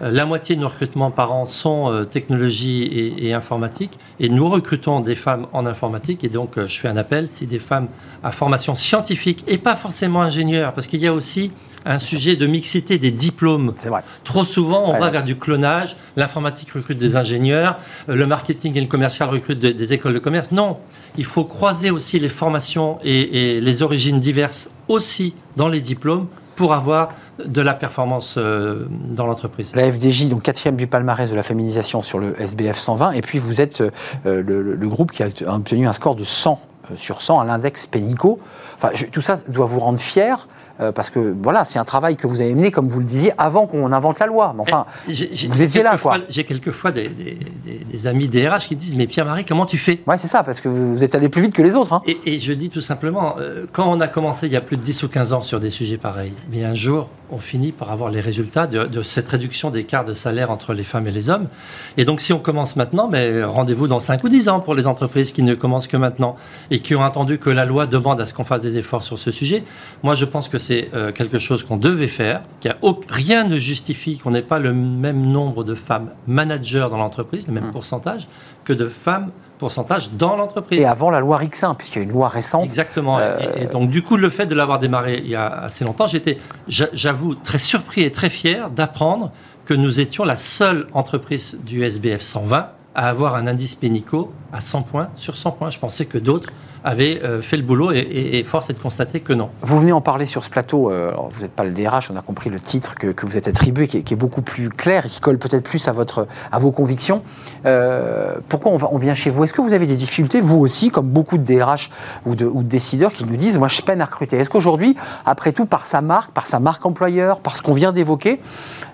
[0.00, 3.96] la moitié de nos recrutements par an sont technologie et, et, informatique.
[4.18, 6.24] Et nous recrutons des femmes en informatique.
[6.24, 7.86] Et donc, je fais un appel si des femmes
[8.24, 11.52] à formation scientifique et pas forcément ingénieurs, parce qu'il y a aussi
[11.84, 13.74] un sujet de mixité des diplômes.
[13.78, 14.02] C'est vrai.
[14.24, 15.96] Trop souvent, on va vers du clonage.
[16.16, 20.52] L'informatique recrute des ingénieurs, euh, le marketing et le commercial recrutent des écoles de commerce.
[20.52, 20.78] Non,
[21.16, 26.74] il faut croiser aussi les formations et, les origines diverses aussi dans les diplômes pour
[26.74, 27.12] avoir
[27.44, 29.74] de la performance euh, dans l'entreprise.
[29.74, 33.38] La FDJ, donc quatrième du palmarès de la féminisation sur le SBF 120, et puis
[33.38, 36.60] vous êtes euh, le, groupe qui a obtenu un score de 100
[36.96, 38.38] sur 100 à l'index Pénico.
[38.76, 40.46] Enfin, tout ça doit vous rendre fier
[40.80, 43.32] euh, parce que voilà, c'est un travail que vous avez mené, comme vous le disiez,
[43.38, 44.52] avant qu'on invente la loi.
[44.54, 46.16] Mais enfin, vous étiez là, quoi.
[46.28, 50.00] J'ai quelquefois des, des, amis DRH qui disent Mais Pierre-Marie, comment tu fais?
[50.06, 51.92] Ouais, c'est ça, parce que vous êtes allé plus vite que les autres.
[51.92, 52.02] Hein.
[52.06, 54.82] Et, je dis tout simplement, euh, quand on a commencé il y a plus de
[54.82, 58.10] 10 ou 15 ans sur des sujets pareils, mais un jour, on finit par avoir
[58.10, 61.48] les résultats de, cette réduction d'écart de salaire entre les femmes et les hommes.
[61.96, 64.86] Et donc, si on commence maintenant, mais rendez-vous dans 5 ou 10 ans pour les
[64.86, 66.36] entreprises qui ne commencent que maintenant
[66.70, 69.18] et qui ont entendu que la loi demande à ce qu'on fasse des efforts sur
[69.18, 69.64] ce sujet.
[70.02, 72.76] Moi, je pense que c'est euh, quelque chose qu'on devait faire, qu'il a
[73.08, 77.52] rien ne justifie qu'on n'ait pas le même nombre de femmes managers dans l'entreprise, le
[77.54, 77.72] même mmh.
[77.72, 78.28] pourcentage,
[78.64, 80.80] que de femmes pourcentage dans l'entreprise.
[80.80, 82.64] Et avant la loi Rixin, puisqu'il y a une loi récente.
[82.64, 83.20] Exactement.
[83.20, 86.08] Et, euh, donc, du coup, le fait de l'avoir démarré il y a assez longtemps,
[86.08, 89.30] j'étais, j'avoue, très surpris et très fier d'apprendre
[89.64, 94.60] que nous étions la seule entreprise du SBF 120 à avoir un indice pénico à
[94.60, 95.70] 100 points sur 100 points.
[95.70, 96.50] Je pensais que d'autres
[96.84, 99.50] avaient euh, fait le boulot et, force est de constater que non.
[99.62, 102.22] Vous venez en parler sur ce plateau, euh, vous n'êtes pas le DRH, on a
[102.22, 105.38] compris le titre que, vous êtes attribué qui est, beaucoup plus clair et qui colle
[105.38, 107.22] peut-être plus à, votre, à vos convictions.
[107.66, 109.44] Euh, pourquoi on, vient chez vous?
[109.44, 111.90] Est-ce que vous avez des difficultés, vous aussi, comme beaucoup de DRH
[112.26, 114.36] ou de, ou de décideurs qui nous disent, moi je peine à recruter?
[114.36, 117.92] Est-ce qu'aujourd'hui, après tout, par sa marque, par sa marque employeur, par ce qu'on vient
[117.92, 118.40] d'évoquer,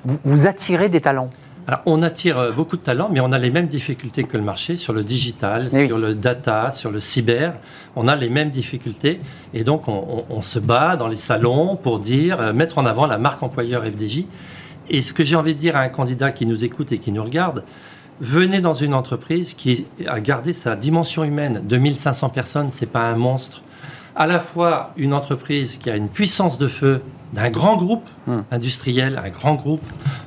[0.05, 1.31] vous attirez des talents?
[1.69, 4.43] Alors, on attire euh, beaucoup de talents, mais on a les mêmes difficultés que le
[4.43, 7.53] marché sur le digital, sur le data, sur le cyber.
[7.95, 9.21] On a les mêmes difficultés.
[9.53, 13.19] Et donc, on, se bat dans les salons pour dire, euh, mettre en avant la
[13.19, 14.25] marque employeur FDJ.
[14.89, 17.13] Et ce que j'ai envie de dire à un candidat qui nous écoute et qui
[17.13, 17.65] nous regarde,
[18.23, 21.61] venez dans une entreprise qui a gardé sa dimension humaine.
[21.65, 23.61] 2500 personnes, c'est pas un monstre
[24.19, 27.01] à la fois une entreprise qui a une puissance de feu
[27.33, 28.41] d'un grand groupe hmm.
[28.51, 29.85] industriel, un grand groupe,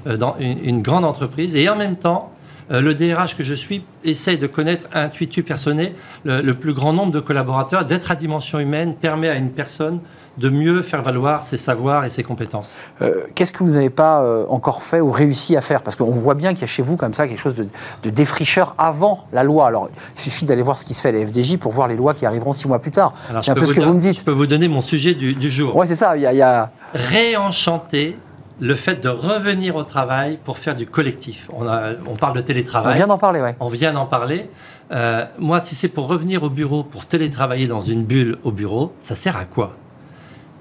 [0.08, 2.32] euh, dans une, grande entreprise, et en même temps,
[2.72, 6.94] euh, le DRH que je suis essaye de connaître intuitu personnel le, le plus grand
[6.94, 10.00] nombre de collaborateurs, d'être à dimension humaine, permet à une personne
[10.38, 12.78] de mieux faire valoir ses savoirs et ses compétences.
[13.02, 15.82] Euh, qu'est-ce que vous n'avez pas euh, encore fait ou réussi à faire?
[15.82, 18.76] Parce qu'on voit bien qu'il y a chez vous comme ça quelque chose de, défricheur
[18.78, 19.68] avant la loi.
[19.68, 21.96] Alors, il suffit d'aller voir ce qui se fait à la FDJ pour voir les
[21.96, 23.14] lois qui arriveront six mois plus tard.
[23.42, 24.20] C'est un peu ce que vous me dites.
[24.20, 25.76] Je peux vous donner mon sujet du, jour.
[25.76, 26.16] Oui, c'est ça.
[26.16, 28.18] Il y, a, Réenchanter
[28.60, 31.48] le fait de revenir au travail pour faire du collectif.
[31.52, 31.66] On,
[32.08, 32.94] on parle de télétravail.
[32.94, 33.50] On vient d'en parler, oui.
[33.60, 34.50] On vient d'en parler.
[34.92, 38.94] Euh, moi, si c'est pour revenir au bureau, pour télétravailler dans une bulle au bureau,
[39.02, 39.76] ça sert à quoi?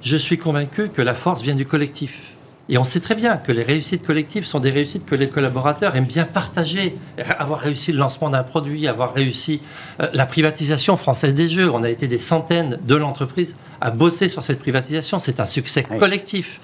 [0.02, 2.22] Je suis convaincu que la force vient du collectif.
[2.68, 5.96] Et on sait très bien que les réussites collectives sont des réussites que les collaborateurs
[5.96, 6.96] aiment bien partager.
[7.36, 9.60] Avoir réussi le lancement d'un produit, avoir réussi
[10.00, 11.68] euh, la privatisation française des jeux.
[11.68, 15.18] On a été des centaines de l'entreprise à bosser sur cette privatisation.
[15.18, 16.60] C'est un succès collectif.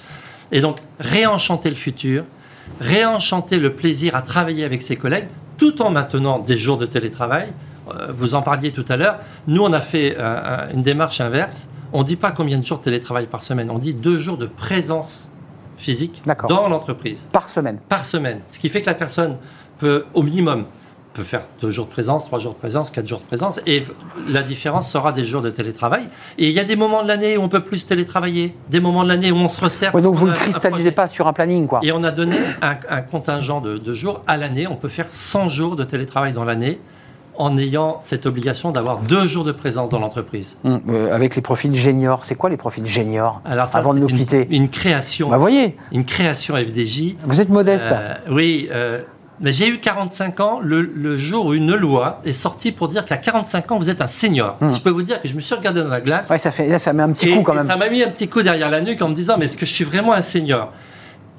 [0.53, 2.23] Et donc, réenchanter le futur,
[2.81, 5.27] réenchanter le plaisir à travailler avec ses collègues,
[5.59, 7.49] tout en maintenant des jours de télétravail.
[7.89, 9.19] Euh, vous en parliez tout à l'heure.
[9.49, 12.79] Nous, on a fait euh, une démarche inverse on ne dit pas combien de jours
[12.79, 15.31] de télétravail par semaine, on dit deux jours de présence
[15.77, 17.29] physique dans l'entreprise.
[17.33, 18.41] Par semaine Par semaine.
[18.49, 19.37] Ce qui fait que la personne
[19.79, 20.65] peut, au minimum,
[21.17, 23.83] peut faire deux jours de présence, trois jours de présence, quatre jours de présence, et
[24.29, 26.05] la différence sera des jours de télétravail.
[26.37, 29.03] Et il y a des moments de l'année où on peut plus télétravailler, des moments
[29.03, 29.93] de l'année où on se resserre.
[29.99, 31.81] donc vous ne cristallisez pas sur un planning, quoi.
[31.83, 34.67] Et on a donné un, contingent de, de jours à l'année.
[34.67, 36.81] On peut faire 100 jours de télétravail dans l'année
[37.39, 40.59] en ayant cette obligation d'avoir deux jours de présence dans l'entreprise.
[40.65, 44.09] Hum, euh, avec les profils géniors, c'est quoi les profils géniors Alors Avant de nous
[44.09, 44.47] une, quitter?
[44.51, 45.29] Une création.
[45.31, 45.77] Bah, voyez.
[45.93, 47.17] Une création FDJ.
[47.25, 47.89] Vous êtes modeste.
[47.91, 48.69] Euh, oui.
[48.73, 49.03] Euh,
[49.41, 53.19] mais j'ai eu 45 ans le, jour où une loi est sortie pour dire qu'à
[53.19, 54.57] 45 ans, vous êtes un senior.
[54.61, 54.75] Hum.
[54.75, 56.31] Je peux vous dire que je me suis regardé dans la glace.
[56.31, 57.67] Ouais, ça, fait, ça met un petit coup quand même.
[57.67, 59.67] ça m'a mis un petit coup derrière la nuque en me disant, mais est-ce que
[59.67, 60.73] je suis vraiment un senior?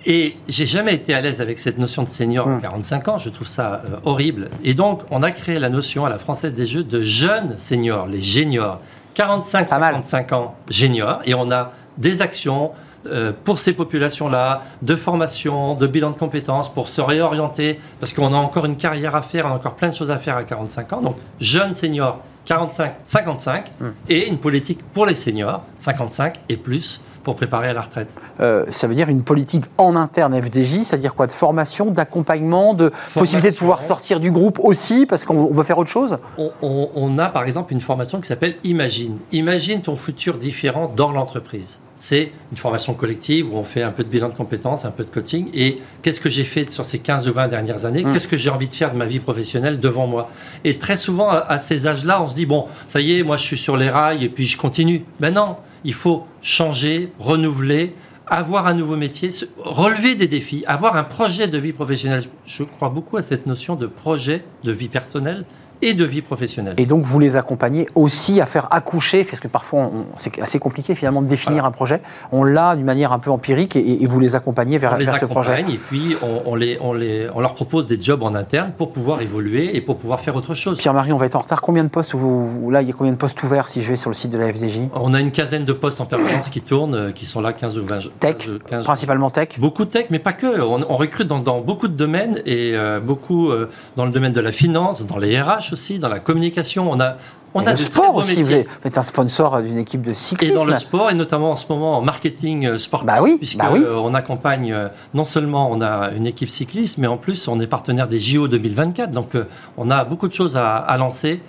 [0.09, 3.27] Et j'ai jamais été à l'aise avec cette notion de senior à 45 ans, je
[3.27, 4.49] trouve ça euh, horrible.
[4.63, 8.07] Et donc, on a créé la notion à la Française des Jeux de jeunes seniors,
[8.07, 8.79] les géniors.
[9.17, 11.19] 45-55 ans, géniors.
[11.25, 12.71] Et on a des actions
[13.05, 18.33] euh, pour ces populations-là, de formation, de bilan de compétences, pour se réorienter, parce qu'on
[18.33, 20.45] a encore une carrière à faire, on a encore plein de choses à faire à
[20.45, 21.01] 45 ans.
[21.01, 23.63] Donc, jeunes seniors, 45-55,
[24.07, 28.63] et une politique pour les seniors, 55 et plus, pour préparer à la retraite euh,
[28.69, 33.51] Ça veut dire une politique en interne FDJ, c'est-à-dire quoi De formation, d'accompagnement, de possibilité
[33.51, 36.19] de pouvoir sortir du groupe aussi, parce qu'on veut faire autre chose?
[36.61, 39.17] On, a par exemple une formation qui s'appelle Imagine.
[39.33, 41.81] Imagine ton futur différent dans l'entreprise.
[41.97, 45.03] C'est une formation collective où on fait un peu de bilan de compétences, un peu
[45.03, 45.49] de coaching.
[45.53, 48.05] Et qu'est-ce que j'ai fait sur ces 15 ou 20 dernières années?
[48.05, 48.13] Mmh.
[48.13, 50.29] Qu'est-ce que j'ai envie de faire de ma vie professionnelle devant moi?
[50.63, 53.43] Et très souvent, à, ces âges-là, on se dit, bon, ça y est, moi je
[53.43, 55.03] suis sur les rails et puis je continue.
[55.19, 57.93] Ben non, il faut changer, renouveler,
[58.25, 62.25] avoir un nouveau métier, relever des défis, avoir un projet de vie professionnelle.
[62.45, 65.45] Je crois beaucoup à cette notion de projet de vie personnelle
[65.81, 66.75] et de vie professionnelle.
[66.77, 70.95] Et donc vous les accompagnez aussi à faire accoucher, parce que parfois c'est assez compliqué
[70.95, 72.01] finalement de définir un projet.
[72.31, 75.61] On l'a d'une manière un peu empirique et, vous les accompagnez vers, vers ce projet.
[75.61, 79.21] Et puis on, les, on, les, on leur propose des jobs en interne pour pouvoir
[79.21, 80.77] évoluer et pour pouvoir faire autre chose.
[80.77, 81.61] Pierre-Marie, on va être en retard.
[81.61, 83.97] Combien de postes vous, là il y a combien de postes ouverts si je vais
[83.97, 86.61] sur le site de la FDJ On a une quinzaine de postes en permanence qui
[86.61, 87.97] tournent, euh, qui sont là 15 ou 20.
[88.19, 88.49] Tech,
[88.83, 89.59] principalement tech.
[89.59, 90.61] Beaucoup de tech, mais pas que.
[90.61, 94.51] On, recrute dans, beaucoup de domaines et euh, beaucoup euh, dans le domaine de la
[94.51, 96.89] finance, dans les RH aussi, dans la communication.
[96.91, 97.17] On a,
[97.53, 98.43] on a le sport aussi.
[98.43, 100.53] Vous êtes un sponsor d'une équipe de cyclisme.
[100.53, 103.37] Et dans le sport, et notamment en ce moment en marketing euh, sportif, bah oui,
[103.37, 103.81] puisque bah oui.
[103.83, 107.59] Euh, on accompagne euh, non seulement on a une équipe cycliste, mais en plus on
[107.59, 109.11] est partenaire des JO 2024.
[109.11, 109.31] Donc
[109.77, 111.41] on a beaucoup de choses à, lancer.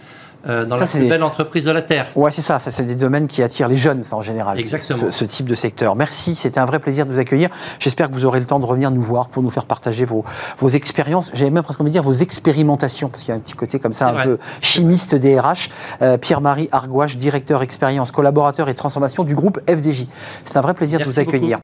[0.48, 2.06] Euh, dans Ça, la plus des- belle entreprise de la Terre.
[2.16, 2.58] Ouais, c'est ça.
[2.58, 4.58] Ça, c'est des domaines qui attirent les jeunes, ça, en général.
[4.58, 4.98] Exactement.
[4.98, 5.96] Ce, ce type de secteur.
[5.96, 6.34] Merci.
[6.36, 7.50] C'était un vrai plaisir de vous accueillir.
[7.78, 10.24] J'espère que vous aurez le temps de revenir nous voir pour nous faire partager vos,
[10.58, 11.30] vos expériences.
[11.34, 13.78] J'avais même presque envie de dire vos expérimentations, parce qu'il y a un petit côté
[13.78, 14.24] comme ça, un vrai.
[14.24, 15.68] peu chimiste des RH.
[16.02, 20.06] Euh, Pierre-Marie Argouache, directeur expérience, collaborateur et transformation du groupe FDJ.
[20.44, 21.58] C'est un vrai plaisir de vous accueillir.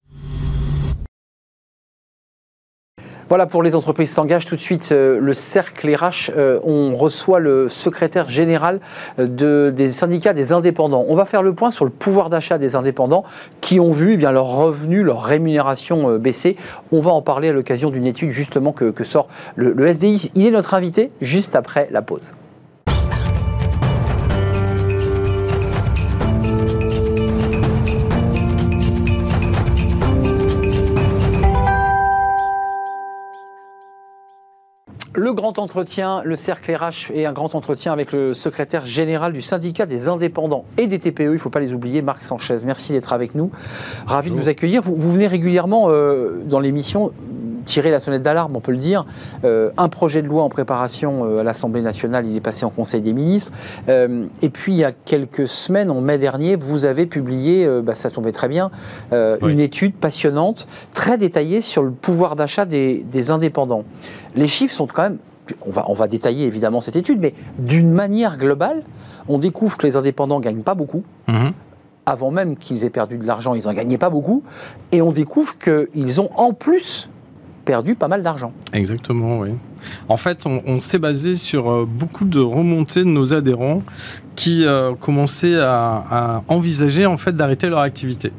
[3.29, 4.47] Voilà pour les entreprises s'engagent.
[4.47, 8.81] Tout de suite, euh, le cercle RH, euh, on reçoit le secrétaire général
[9.19, 11.05] euh, de- des syndicats des indépendants.
[11.09, 13.25] On va faire le point sur le pouvoir d'achat des indépendants
[13.61, 16.57] qui ont vu eh bien, leurs revenus, leur rémunération euh, baisser.
[16.93, 20.31] On va en parler à l'occasion d'une étude justement que, sort le SDI.
[20.35, 22.33] Il est notre invité juste après la pause.
[35.17, 39.43] Le grand entretien, le cercle RH et un grand entretien avec le secrétaire général du
[39.43, 42.57] syndicat des indépendants et des TPE, il ne faut pas les oublier, Marc Sanchez.
[42.67, 43.53] Merci d'être avec nous.
[44.09, 44.83] Ravi de vous accueillir.
[44.83, 47.13] Vous, vous venez régulièrement euh, dans l'émission
[47.65, 49.05] tirer la sonnette d'alarme, on peut le dire.
[49.45, 52.71] Euh, un projet de loi en préparation euh, à l'Assemblée nationale, il est passé en
[52.71, 53.53] Conseil des ministres.
[53.89, 57.95] Euh, et puis, il y a quelques semaines, en mai dernier, vous avez publié, bah,
[57.95, 58.71] ça tombait très bien,
[59.13, 59.53] Oui.
[59.53, 63.85] une étude passionnante, très détaillée sur le pouvoir d'achat des, des indépendants.
[64.35, 65.19] Les chiffres sont quand même,
[65.67, 68.83] on va, on va détailler évidemment cette étude, mais d'une manière globale,
[69.29, 71.05] on découvre que les indépendants gagnent pas beaucoup.
[72.07, 74.43] Avant même qu'ils aient perdu de l'argent, ils n'en gagnaient pas beaucoup.
[74.93, 77.09] Et on découvre qu'ils ont en plus
[77.65, 78.53] perdu pas mal d'argent.
[78.75, 79.51] Exactement, oui.
[80.11, 83.81] En fait, on, on s'est basé sur euh, beaucoup de remontées de nos adhérents
[84.37, 88.33] qui euh, commençaient à, à envisager en fait d'arrêter leur activité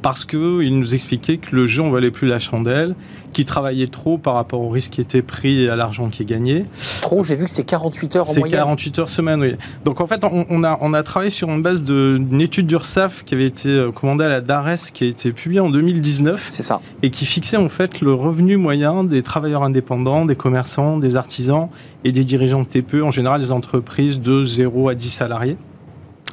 [0.00, 2.94] parce qu'ils nous expliquaient que le jeu en valait plus la chandelle,
[3.34, 6.26] qu'ils travaillaient trop par rapport au risque qui était pris et à l'argent qui est
[6.26, 6.64] gagné.
[7.02, 8.58] Trop, j'ai vu que c'est 48 heures en C'est moyenne.
[8.60, 9.56] 48 heures semaine, oui.
[9.84, 13.24] Donc en fait, on, on a, on a travaillé sur une base d'une étude d'URSSAF
[13.24, 16.62] qui avait été euh, commandée à la DARES, qui a été publiée en 2019 C'est
[16.62, 16.80] ça.
[17.02, 21.68] et qui fixait en fait le revenu moyen des travailleurs indépendants, des commerçants, des artisans
[22.04, 25.56] et des dirigeants de TPE, en général des entreprises de 0 à 10 salariés.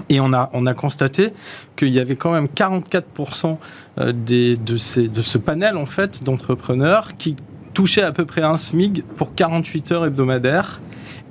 [0.10, 1.34] Et on a, on a constaté
[1.76, 3.58] qu'il y avait quand même 44%
[4.00, 7.36] euh, de, de ce panel en fait d'entrepreneurs qui
[7.74, 10.80] touchaient à peu près un SMIG pour 48 heures hebdomadaires.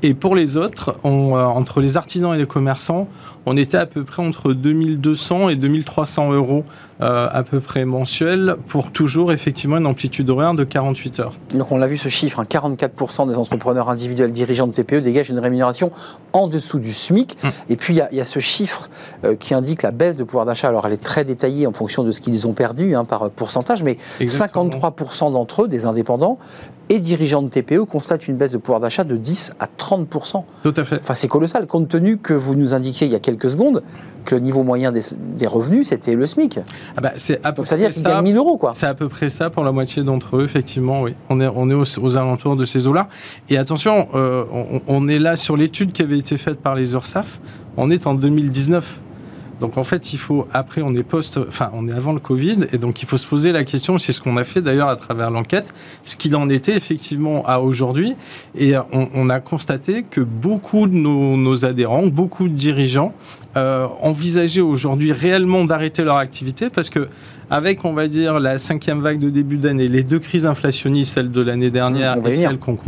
[0.03, 3.07] Et pour les autres, on, euh, entre les artisans et les commerçants,
[3.47, 6.65] on était à peu près entre 2200 et 2300 euros
[7.03, 11.33] euh, à peu près mensuels pour toujours effectivement une amplitude horaire de 48 heures.
[11.55, 15.31] Donc on l'a vu ce chiffre, hein, 44% des entrepreneurs individuels dirigeants de TPE dégagent
[15.31, 15.91] une rémunération
[16.35, 17.39] en dessous du SMIC.
[17.43, 17.51] Hum.
[17.71, 18.91] Et puis il y, a- il y a ce chiffre
[19.25, 20.69] euh, qui indique la baisse de pouvoir d'achat.
[20.69, 23.83] Alors elle est très détaillée en fonction de ce qu'ils ont perdu hein, par pourcentage,
[23.83, 24.69] mais Exactement.
[24.69, 26.39] 53% d'entre eux, des indépendants
[26.91, 30.45] et dirigeants de TPE, constatent une baisse de pouvoir d'achat de 10 à 30%.
[30.63, 30.99] Tout à fait.
[31.03, 33.83] Enfin c'est colossal, compte tenu que vous nous indiquiez il y a quelques secondes
[34.27, 35.01] que le niveau moyen des,
[35.37, 36.59] des revenus c'était le SMIC.
[36.97, 38.11] Ah bah, c'est à peu Donc c'est-à-dire près qu'ils ça.
[38.11, 38.75] gagnent 1000 euros quoi.
[38.75, 41.15] C'est à peu près ça pour la moitié d'entre eux, effectivement, oui.
[41.31, 43.09] On est, on est aux, aux alentours de ces eaux-là.
[43.49, 46.93] Et attention, euh, on, on est là sur l'étude qui avait été faite par les
[46.93, 47.41] URSAF.
[47.77, 49.01] On est en 2019.
[49.61, 52.61] Donc en fait, il faut après, on est post, enfin, on est avant le Covid,
[52.73, 53.99] et donc il faut se poser la question.
[53.99, 55.73] C'est ce qu'on a fait d'ailleurs à travers l'enquête,
[56.05, 58.15] ce qu'il en était effectivement à aujourd'hui.
[58.59, 63.13] Et on, a constaté que beaucoup de nos, nos adhérents, beaucoup de dirigeants
[63.57, 67.09] euh, envisageaient aujourd'hui réellement d'arrêter leur activité parce que
[67.51, 71.31] avec, on va dire, la cinquième vague de début d'année, les deux crises inflationnistes, celle
[71.33, 72.37] de l'année dernière et venir.
[72.51, 72.79] celle qu'on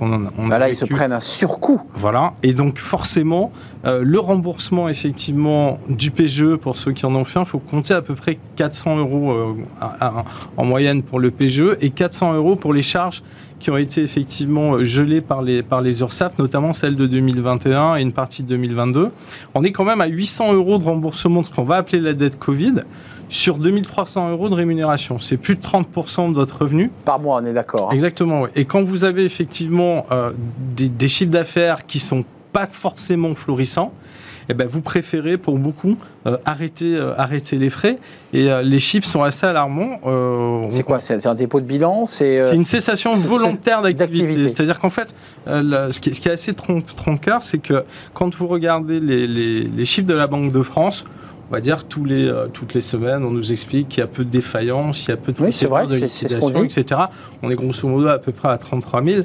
[0.00, 1.80] on a Bah là ils se prennent un surcoût.
[1.94, 2.34] Voilà.
[2.42, 3.52] Et donc, forcément,
[3.84, 7.94] euh, le remboursement, effectivement, du PGE, pour ceux qui en ont fait, il faut compter
[7.94, 10.24] à peu près 400 euros euh, à- à-
[10.56, 13.22] en moyenne pour le PGE et 400 euros pour les charges
[13.60, 18.02] qui ont été effectivement gelées par les, par les URSAF, notamment celle de 2021 et
[18.02, 19.10] une partie de 2022.
[19.54, 22.12] On est quand même à 800 euros de remboursement de ce qu'on va appeler la
[22.14, 22.74] dette Covid
[23.28, 25.20] sur 2300 euros de rémunération.
[25.20, 26.90] C'est plus de 30% de votre revenu.
[27.04, 27.88] Par mois, on est d'accord.
[27.90, 27.94] hein.
[27.94, 28.42] Exactement.
[28.42, 28.50] ouais.
[28.56, 30.32] Et quand vous avez effectivement euh,
[30.76, 33.92] des, des chiffres d'affaires qui sont pas forcément florissants,
[34.50, 37.98] eh ben vous préférez pour beaucoup euh, arrêter, euh, arrêter les frais.
[38.32, 39.98] Et les chiffres sont assez alarmants.
[40.70, 44.48] C'est on- quoi C'est un dépôt de bilan C'est une cessation volontaire d'activité.
[44.48, 45.14] C'est-à-dire qu'en fait,
[45.46, 49.26] le- ce, qui, ce qui est assez tron- tronqueur, c'est que quand vous regardez les,
[49.26, 51.04] les- les chiffres de la Banque de France,
[51.50, 54.06] on va dire, tous les, euh, toutes les semaines, on nous explique qu'il y a
[54.06, 57.00] peu de défaillances, il y a peu de Oui, c'est vrai, de ce liquidation, etc.
[57.42, 59.22] On est grosso modo à peu près à 33 000,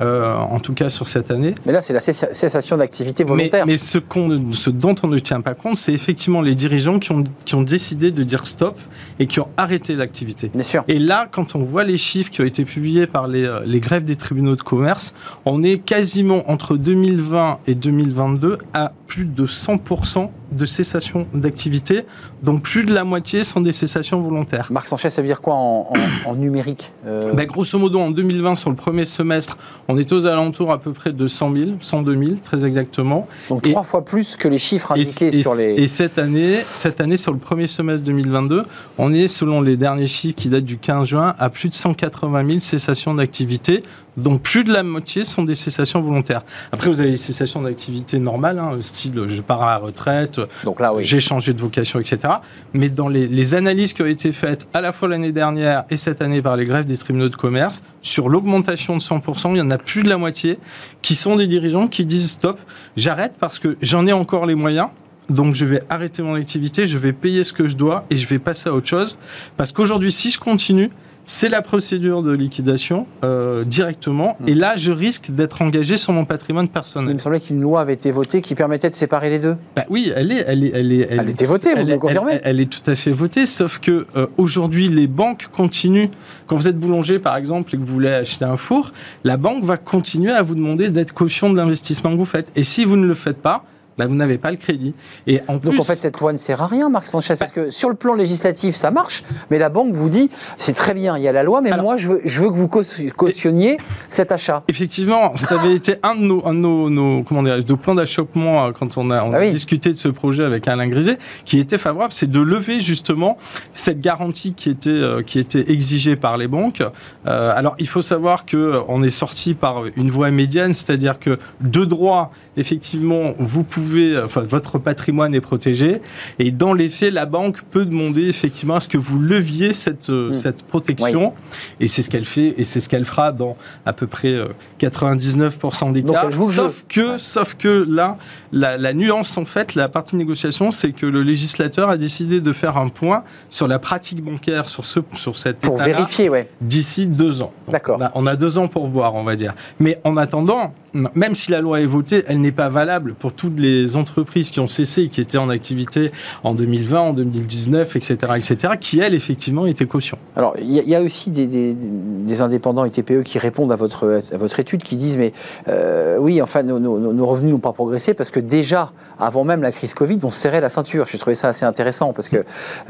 [0.00, 1.54] euh, en tout cas sur cette année.
[1.66, 3.66] Mais là, c'est la cessa- cessation d'activité volontaire.
[3.66, 6.98] mais ce, qu'on ne- ce dont on ne tient pas compte, c'est effectivement les dirigeants
[6.98, 8.78] qui ont, qui ont décidé de dire stop
[9.18, 10.50] et qui ont arrêté l'activité.
[10.54, 10.84] Bien sûr.
[10.88, 13.80] Et là, quand on voit les chiffres qui ont été publiés par les, euh, les
[13.80, 19.46] grèves des tribunaux de commerce, on est quasiment entre 2020 et 2022 à plus de
[19.46, 22.04] 100% de cessation d'activité,
[22.42, 24.68] donc plus de la moitié sont des cessations volontaires.
[24.70, 25.90] Marc Sanchez, ça veut dire quoi en,
[26.26, 30.12] en- en numérique euh, Ben, grosso modo, en 2020, sur le premier semestre, on était
[30.12, 33.26] aux alentours à peu près de 100 000, 102 000 très exactement.
[33.48, 35.74] Donc trois fois plus que les chiffres Et, indiqués et- sur les.
[35.74, 38.64] et cette année, cette année, sur le premier semestre 2022,
[38.98, 42.46] on est, selon les derniers chiffres qui datent du 15 juin, à plus de 180
[42.46, 43.82] 000 cessations d'activité.
[44.16, 46.42] Donc plus de la moitié sont des cessations volontaires.
[46.72, 50.80] Après, vous avez les cessations d'activité normales, hein, style je pars à la retraite, Donc
[50.80, 51.04] là, oui.
[51.04, 52.34] j'ai changé de vocation, etc.
[52.72, 55.96] Mais dans les, les analyses qui ont été faites à la fois l'année dernière et
[55.96, 59.60] cette année par les grèves des tribunaux de commerce, sur l'augmentation de 100%, il y
[59.60, 60.58] en a plus de la moitié
[61.02, 62.58] qui sont des dirigeants qui disent stop,
[62.96, 64.88] j'arrête parce que j'en ai encore les moyens.
[65.28, 68.26] Donc je vais arrêter mon activité, je vais payer ce que je dois et je
[68.28, 69.18] vais passer à autre chose.
[69.56, 70.90] Parce qu'aujourd'hui, si je continue,
[71.28, 74.36] c'est la procédure de liquidation euh, directement.
[74.40, 74.48] Mm.
[74.48, 77.14] Et là, je risque d'être engagé sur mon patrimoine Il personnel.
[77.14, 79.56] me semblait qu'une loi avait été votée qui permettait de séparer les deux.
[79.74, 82.32] Bah oui, elle est, elle est, elle est, Elle, était votée, vous elle me confirmez
[82.34, 86.08] elle- elle est tout à fait votée, sauf que euh, aujourd'hui, les banques continuent.
[86.46, 88.92] Quand vous êtes boulanger, par exemple, et que vous voulez acheter un four,
[89.24, 92.52] la banque va continuer à vous demander d'être caution de l'investissement que vous faites.
[92.54, 93.64] Et si vous ne le faites pas,
[93.98, 94.94] bah, vous n'avez pas le crédit.
[95.26, 97.52] Et en Donc plus, en fait, cette loi ne sert à rien, Marc Sanchez, parce
[97.52, 101.16] que sur le plan législatif, ça marche, mais la banque vous dit, c'est très bien,
[101.16, 103.04] il y a la loi, mais Alors- moi, je veux, je veux que vous caution-
[103.16, 103.78] cautionniez
[104.08, 104.62] cet achat.
[104.68, 107.94] Effectivement, ça avait été un de nos, un de nos, nos- comment dirais-je, de plans
[107.94, 111.18] d'achoppement euh, quand on a, on Ah a discuté de ce projet avec Alain Griset,
[111.44, 113.38] qui était favorable, c'est de lever justement
[113.72, 116.82] cette garantie qui était, euh, qui était exigée par les banques.
[117.26, 121.38] Euh, alors, il faut savoir que euh, est sorti par une voie médiane, c'est-à-dire que
[121.60, 126.00] de droit, effectivement, vous pouvez, enfin, votre patrimoine est protégé,
[126.38, 130.10] et dans les faits, la banque peut demander effectivement à ce que vous leviez cette,
[130.10, 130.34] euh, Mm.
[130.34, 131.32] cette protection,
[131.80, 134.48] et c'est ce qu'elle fait, et c'est ce qu'elle fera dans à peu près euh,
[134.78, 136.30] 99% des Donc, cas.
[136.30, 137.18] sauf que, Ouais.
[137.18, 138.18] sauf que là,
[138.52, 142.52] la, la nuance en fait, la partie négociation, c'est que le législateur a décidé de
[142.52, 146.48] faire un point sur la pratique bancaire sur ce, sur cette Pour vérifier, ouais.
[146.60, 147.52] d'ici deux ans.
[147.68, 147.98] D'accord.
[148.14, 149.54] On a deux ans pour voir, on va dire.
[149.80, 150.74] Mais en attendant,
[151.14, 154.60] même si la loi est votée, elle n'est pas valable pour toutes les entreprises qui
[154.60, 156.10] ont cessé et qui étaient en activité
[156.44, 160.18] en 2020, en 2019, etc., etc., qui elles effectivement étaient caution.
[160.36, 163.38] Alors, il y, a- il y a aussi des, des- des indépendants et TPE qui
[163.38, 165.32] répondent à votre, à votre étude, qui disent, mais
[165.68, 169.62] euh, oui, enfin, nos, nos- nos revenus n'ont pas progressé parce que déjà, avant même
[169.62, 171.06] la crise Covid, on se serrait la ceinture.
[171.10, 172.38] J'ai trouvé ça assez intéressant parce que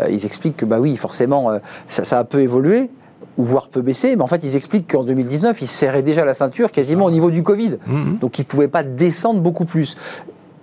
[0.01, 2.91] euh, ils expliquent que, bah oui, forcément, euh, ça, ça a peu évolué
[3.39, 6.35] voire peu baissé, mais en fait, ils expliquent qu'en 2019, ils se serraient déjà la
[6.35, 7.79] ceinture quasiment au niveau du Covid.
[8.21, 9.97] Donc, ils ne pouvaient pas descendre beaucoup plus.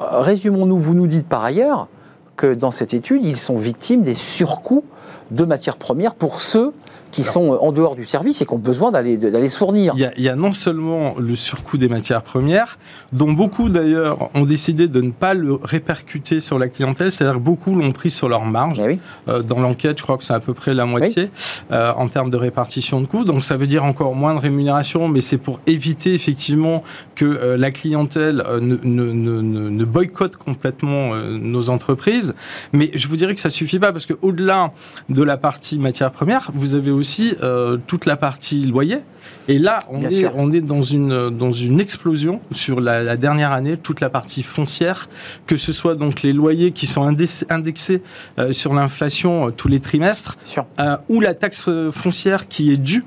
[0.01, 1.87] Euh, Résumons-nous, vous nous dites par ailleurs
[2.35, 4.83] que dans cette étude, ils sont victimes des surcoûts
[5.31, 6.73] de matières premières pour ceux
[7.13, 9.93] qui sont en dehors du service et qui ont besoin d'aller d'aller fournir.
[9.95, 12.77] Il y, a, il y a non seulement le surcoût des matières premières,
[13.13, 17.73] dont beaucoup d'ailleurs ont décidé de ne pas le répercuter sur la clientèle, c'est-à-dire beaucoup
[17.75, 18.79] l'ont pris sur leur marge.
[18.83, 18.99] Eh oui.
[19.29, 21.29] Euh, dans l'enquête, je crois que c'est à peu près la moitié
[21.71, 23.25] euh, en termes de répartition de coûts.
[23.25, 27.57] Donc ça veut dire encore moins de rémunération, mais c'est pour éviter effectivement que euh,
[27.57, 32.33] la clientèle euh, ne, ne- ne- ne- ne boycotte complètement euh, nos entreprises.
[32.73, 34.71] Mais je vous dirais que ça suffit pas parce que au-delà
[35.09, 37.02] de la partie matières premières, vous avez aussi
[37.41, 38.99] euh, toute la partie loyer.
[39.47, 40.31] Et là, on Bien est, sûr.
[40.35, 44.43] on est dans une, dans une explosion sur la, la dernière année, toute la partie
[44.43, 45.09] foncière,
[45.47, 48.01] que ce soit donc les loyers qui sont indexés,
[48.39, 50.37] euh, sur l'inflation euh, tous les trimestres,
[50.79, 53.03] euh, ou la taxe foncière qui est due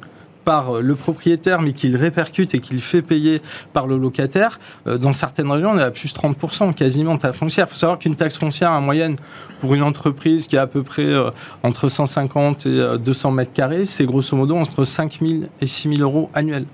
[0.47, 3.43] par euh, le propriétaire mais qu'il répercute et qu'il fait payer
[3.75, 7.37] par le locataire, euh, dans certaines régions on est à plus 30% quasiment de taxe
[7.37, 7.67] foncière.
[7.69, 9.17] Il faut savoir qu'une taxe foncière en moyenne
[9.61, 11.31] pour une entreprise qui a à peu près euh,
[11.65, 15.97] entre 150 et euh, 200 mètres carrés, c'est grosso modo entre 5 000 et 6
[15.97, 16.67] 000 euros annuels.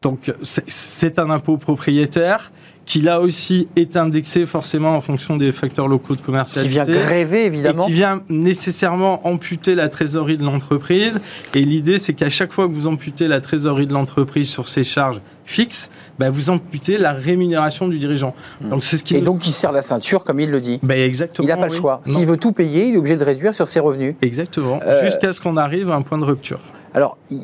[0.00, 2.50] Donc c'est un impôt propriétaire
[2.84, 6.72] qui là aussi est indexé forcément en fonction des facteurs locaux de Qui commercialité.
[6.72, 7.84] vient gréver, évidemment.
[7.84, 11.20] Et qui vient nécessairement amputer la trésorerie de l'entreprise.
[11.54, 14.82] Et l'idée, c'est qu'à chaque fois que vous amputez la trésorerie de l'entreprise sur ses
[14.82, 18.34] charges fixes, bah, vous amputez la rémunération du dirigeant.
[18.60, 20.78] Donc c'est ce qui Et nous- donc, il serre la ceinture, comme il le dit.
[20.82, 21.46] Bah, exactement.
[21.46, 21.78] Il n'a pas le oui.
[21.78, 22.00] choix.
[22.06, 22.18] Non.
[22.18, 24.14] S'il veut tout payer, il est obligé de réduire sur ses revenus.
[24.22, 24.80] Exactement.
[24.86, 26.60] Euh, Jusqu'à ce qu'on arrive à un point de rupture.
[26.94, 27.38] Alors, il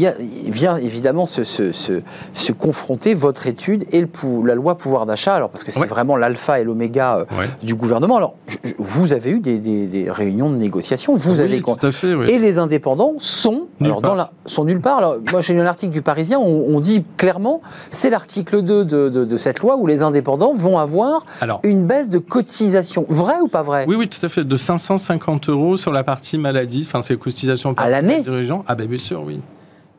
[0.00, 2.02] y a- il vient évidemment se, se- se-
[2.34, 4.08] se confronter votre étude et le
[4.44, 5.86] la loi pouvoir d'achat, alors parce que c'est Ouais.
[5.86, 7.46] vraiment l'alpha et l'oméga euh, Ouais.
[7.62, 8.16] du gouvernement.
[8.16, 11.60] Alors, je- je- vous avez eu des, des- des réunions de négociation, vous Oui, avez
[11.60, 12.26] tout à fait, oui.
[12.30, 14.16] et les indépendants sont, Nulle alors dans part.
[14.16, 14.98] la, sont nulle part.
[14.98, 18.84] Alors, moi, j'ai lu un article du Parisien où on dit clairement, c'est l'article 2
[18.84, 23.04] de, de- de cette loi où les indépendants vont avoir Alors, une baisse de cotisation.
[23.08, 23.84] Vrai ou pas vrai?
[23.88, 24.44] Oui, oui, tout à fait.
[24.44, 28.64] De 550 euros sur la partie maladie, enfin, c'est les cotisations par À l'année dirigeant.
[28.66, 29.40] Ah, ben bien sûr, oui.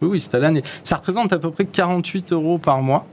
[0.02, 0.64] Oui, oui, c'est à l'année.
[0.84, 3.06] Ça représente à peu près 48 euros par mois.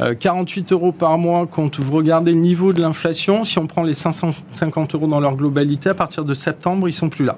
[0.00, 3.44] Euh, 48 euros par mois quand vous regardez le niveau de l'inflation.
[3.44, 7.08] Si on prend les 550 euros dans leur globalité, à partir de septembre, ils sont
[7.08, 7.36] plus là.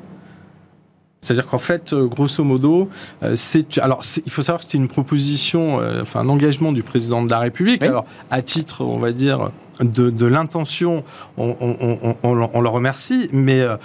[1.21, 2.88] C'est-à-dire qu'en fait, euh, grosso modo,
[3.23, 6.83] euh, c'est alors il faut savoir que c'était une proposition, euh, enfin un engagement du
[6.83, 7.83] président de la République.
[7.83, 7.88] Oui.
[7.88, 11.05] Alors à titre, on va dire de, de l'intention,
[11.38, 13.77] on, on- on- on le- on le remercie, mais euh,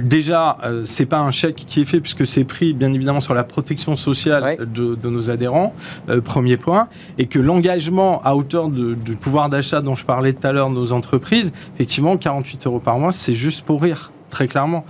[0.00, 3.34] déjà euh, c'est pas un chèque qui est fait puisque c'est pris bien évidemment sur
[3.34, 5.74] la protection sociale de, de nos adhérents.
[6.08, 10.32] euh, premier point, et que l'engagement à hauteur de- du pouvoir d'achat dont je parlais
[10.32, 14.12] tout à l'heure de nos entreprises, effectivement 48 euros par mois, c'est juste pour rire.
[14.30, 14.84] Très clairement.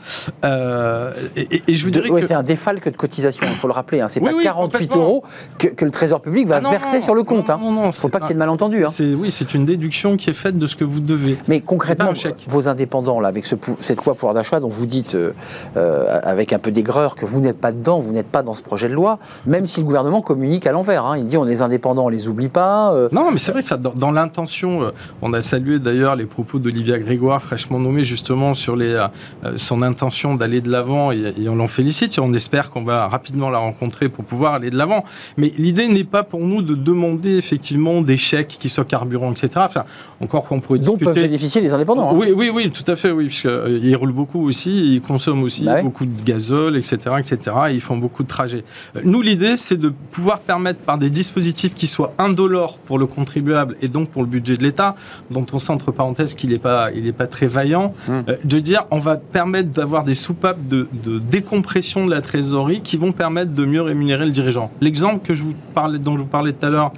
[0.44, 3.66] Euh, et, je vous De- dirais ouais, que C'est un défalque de cotisation, il faut
[3.66, 4.00] le rappeler.
[4.00, 4.08] Hein.
[4.08, 5.02] C'est Oui, pas oui, 48 complètement.
[5.02, 5.24] euros
[5.58, 7.48] que, que le Trésor public va Ah non, verser non, sur le compte.
[7.48, 7.72] Non, hein.
[7.72, 8.88] non, Faut pas qu'il y ait de malentendu, hein.
[8.90, 11.38] c'est- Oui, c'est une déduction qui est faite de ce que vous devez.
[11.48, 12.12] Mais concrètement,
[12.48, 15.32] vos indépendants, là, avec ce, cette loi pouvoir d'achat dont vous dites, euh,
[15.76, 18.62] euh, avec un peu d'aigreur, que vous n'êtes pas dedans, vous n'êtes pas dans ce
[18.62, 21.04] projet de loi, même si le gouvernement communique à l'envers.
[21.06, 21.16] hein.
[21.18, 22.92] Il dit on est indépendants, on les oublie pas.
[22.92, 24.92] euh, Non, mais c'est vrai que dans, dans l'intention,
[25.22, 28.96] on a salué d'ailleurs les propos d'Olivia Grégoire, fraîchement nommée justement sur les,
[29.56, 33.08] son intention d'aller de l'avant et, et on l'en félicite et on espère qu'on va
[33.08, 35.04] rapidement la rencontrer pour pouvoir aller de l'avant.
[35.36, 39.48] Mais l'idée n'est pas pour nous de demander effectivement des chèques qui soient carburants, etc.
[39.56, 39.84] Enfin,
[40.20, 41.22] encore qu'on pourrait dont peuvent discuter.
[41.22, 42.10] bénéficier les indépendants.
[42.10, 42.14] hein.
[42.16, 45.82] Oui, oui, oui, tout à fait, oui, puisqu'ils roulent beaucoup aussi, ils consomment aussi Bah
[45.82, 48.64] beaucoup de gazole, etc., etc., et ils font beaucoup de trajets.
[48.96, 53.06] Euh, Nous, l'idée, c'est de pouvoir permettre par des dispositifs qui soient indolores pour le
[53.06, 54.96] contribuable et donc pour le budget de l'État,
[55.30, 58.24] dont on sait entre parenthèses qu'il n'est pas, il est pas très vaillant, Hum.
[58.28, 62.96] euh, de dire on va permettre d'avoir des soupapes de, décompression de la trésorerie qui
[62.96, 64.70] vont permettre de mieux rémunérer le dirigeant.
[64.80, 66.92] L'exemple que vous parlais, dont je vous parlais tout à l'heure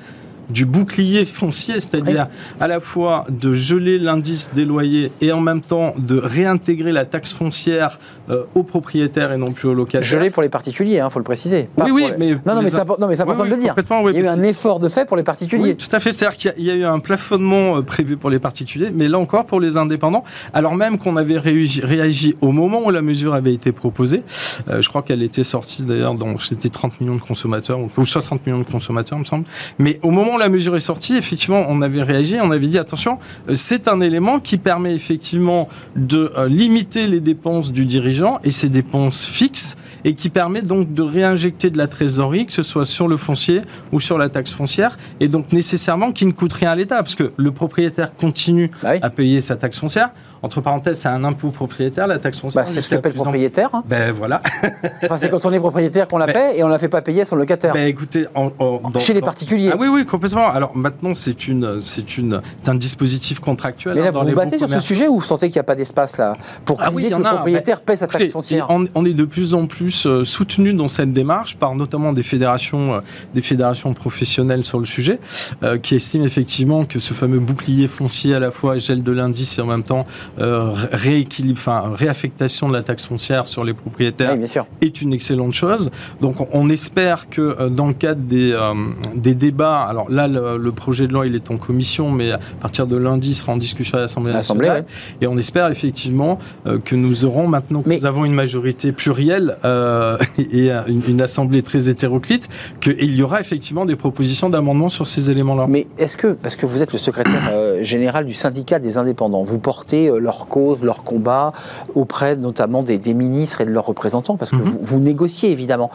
[0.50, 2.28] du bouclier foncier, c'est-à-dire
[2.60, 7.04] à la fois de geler l'indice des loyers et en même temps de réintégrer la
[7.04, 7.98] taxe foncière
[8.30, 10.02] euh, aux propriétaires et non plus aux locataires.
[10.02, 11.68] Gelé pour les particuliers, il faut le préciser.
[11.76, 13.74] Pas Oui, oui, les- mais Non, non, mais c'est important Oui, de le dire.
[14.10, 15.74] Il y a eu un effort de fait pour les particuliers.
[15.74, 16.12] Tout à fait.
[16.12, 18.90] C'est-à-dire qu'il y a- il y, a eu un plafonnement euh, prévu pour les particuliers,
[18.94, 20.24] mais là encore pour les indépendants,
[20.54, 24.22] alors même qu'on avait réagi, au moment où la mesure avait été proposée.
[24.68, 28.06] Euh, je crois qu'elle était sortie d'ailleurs dans c'était 30 millions de consommateurs ou- ou
[28.06, 29.44] 60 millions de consommateurs, il me semble.
[29.78, 32.78] Mais au moment où la mesure est sortie, effectivement, on avait réagi, on avait dit
[32.78, 33.18] attention,
[33.48, 38.50] euh, c'est un élément qui permet effectivement de euh, limiter les dépenses du dirigeant et
[38.50, 42.84] ces dépenses fixes et qui permet donc de réinjecter de la trésorerie, que ce soit
[42.84, 43.60] sur le foncier
[43.92, 47.14] ou sur la taxe foncière, et donc nécessairement qui ne coûte rien à l'État, parce
[47.14, 48.98] que le propriétaire continue Bah oui.
[49.00, 50.10] à payer sa taxe foncière.
[50.42, 52.64] Entre parenthèses, c'est un impôt propriétaire, la taxe foncière.
[52.64, 53.70] Bah, c'est ce que jusqu'à paie le plus en- propriétaire.
[53.72, 53.82] hein.
[53.86, 54.42] Ben voilà.
[55.04, 57.00] Enfin, c'est quand on est propriétaire qu'on la Mais- paie et on la fait pas
[57.02, 57.72] payer à son locataire.
[57.74, 59.70] Ben écoutez, en- en- dans- Chez les dans- particuliers.
[59.72, 60.48] Ah oui, oui, complètement.
[60.50, 63.94] Alors maintenant, c'est une, c'est une, c'est un dispositif contractuel.
[63.94, 65.64] mais hein, là, vous vous battez sur ce sujet ou vous sentez qu'il n'y a
[65.64, 69.04] pas d'espace là pour Ah oui, que le propriétaire paie sa taxe foncière On, on
[69.04, 73.00] est de plus en plus euh, soutenu dans cette démarche par notamment des fédérations, euh,
[73.34, 75.18] des fédérations professionnelles sur le sujet,
[75.62, 79.58] euh, qui estiment effectivement que ce fameux bouclier foncier à la fois gel de l'indice
[79.58, 80.06] et en même temps
[80.38, 84.66] rééquilibre, enfin réaffectation de la taxe foncière sur les propriétaires Oui, bien sûr.
[84.80, 85.90] est une excellente chose.
[86.20, 88.72] Donc on- espère que euh, dans le cadre des, euh,
[89.14, 92.38] des débats, alors là le, le projet de loi il est en commission, mais à
[92.62, 94.86] partir de lundi il sera en discussion à l'Assemblée nationale.
[95.20, 98.92] Et on espère effectivement euh, que nous aurons maintenant que Mais- nous avons une majorité
[98.92, 102.48] plurielle euh, et euh, une, une assemblée très hétéroclite,
[102.80, 105.66] qu'il y aura effectivement des propositions d'amendements sur ces éléments-là.
[105.68, 109.42] Mais est-ce que, parce que vous êtes le secrétaire euh, général du syndicat des indépendants,
[109.42, 111.52] vous portez euh, leur cause, leur combat
[111.94, 114.62] auprès notamment des, des ministres et de leurs représentants, parce que Mhm.
[114.62, 115.90] vous, vous négociez évidemment.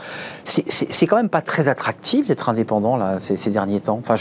[0.46, 3.98] C'est- quand même pas très attractif d'être indépendant là, ces, ces derniers temps.
[4.00, 4.16] Enfin,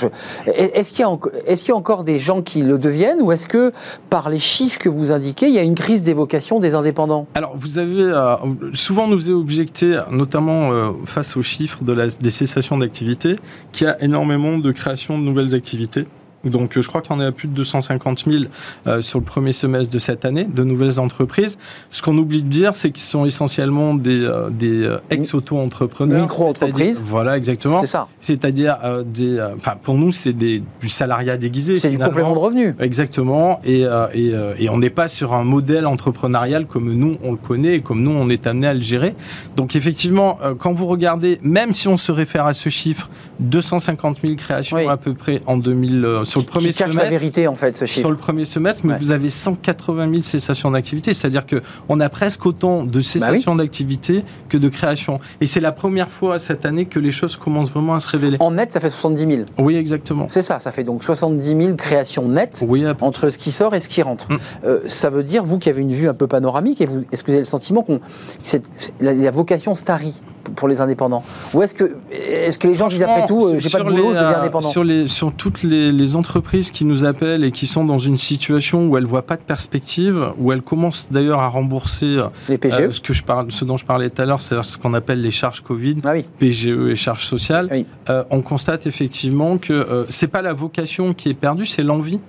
[0.47, 3.73] est-ce qu'il y, a y encore des gens qui le deviennent ou est-ce que
[4.09, 7.27] par les chiffres que vous indiquez, il y a une crise d'évocation des indépendants?
[7.35, 8.37] Alors, vous avez euh,
[8.73, 13.37] souvent nous est objecté, notamment euh, face aux chiffres de la, des cessations d'activité,
[13.73, 16.07] qu'il y a énormément de création de nouvelles activités.
[16.45, 18.45] Donc, euh, je crois qu'il y en a plus de 250 000
[18.87, 21.59] euh, sur le premier semestre de cette année, de nouvelles entreprises.
[21.91, 26.21] Ce qu'on oublie de dire, c'est qu'ils sont essentiellement des, euh, des ex-auto-entrepreneurs.
[26.23, 27.03] Micro-entreprises.
[27.05, 27.81] Voilà, exactement.
[27.81, 28.09] C'est ça.
[28.21, 29.45] C'est-à-dire, euh, des,
[29.83, 31.77] pour nous, c'est des- du salariat déguisé.
[31.77, 32.75] C'est du complément de revenu.
[32.81, 33.85] Exactement, et,
[34.15, 37.81] et, et on n'est pas sur un modèle entrepreneurial comme nous on le connaît et
[37.81, 39.15] comme nous on est amené à le gérer.
[39.57, 43.11] Donc effectivement, quand vous regardez, même si on se réfère à ce chiffre,
[43.41, 44.87] 250 000 créations Oui.
[44.87, 47.11] à peu près en 2000 euh, sur le premier cache la semestre.
[47.11, 48.01] vérité, en fait, ce chiffre.
[48.01, 48.99] Sur le premier semestre, mais Ouais.
[49.01, 53.63] vous avez 180 000 cessations d'activité, c'est-à-dire que on a presque autant de cessations Bah
[53.63, 55.19] d'activité que de créations.
[55.41, 58.37] Et c'est la première fois cette année que les choses commencent vraiment à se révéler.
[58.41, 59.43] En net, ça fait 70 000.
[59.59, 60.27] Oui, exactement.
[60.29, 63.81] C'est ça, ça fait donc 70 000 créations nettes Oui, entre ce qui sort et
[63.81, 64.31] ce qui rentre.
[64.31, 64.37] Mm.
[64.65, 67.23] Euh, ça veut dire, vous qui avez une vue un peu panoramique, et vous, est-ce
[67.23, 68.57] que vous avez le sentiment qu'on, que
[69.01, 70.15] la, la vocation starie
[70.51, 71.25] pour les indépendants
[71.55, 73.97] Ou est-ce que, est-ce que les gens disent après tout, euh, j'ai pas de boulot,
[73.97, 77.45] les, je deviens euh, indépendant Sur, les, sur toutes les, les entreprises qui nous appellent
[77.45, 80.63] et qui sont dans une situation où elles ne voient pas de perspective, où elles
[80.63, 84.11] commencent d'ailleurs à rembourser euh, Les PGE ce, que je parle, ce dont je parlais
[84.11, 86.25] tout à l'heure, c'est-à-dire ce qu'on appelle les charges Covid, Ah oui.
[86.39, 87.87] PGE et charges sociales, Oui.
[88.11, 92.21] euh, on constate effectivement que euh, c'est pas la vocation qui est perdue, c'est l'envie.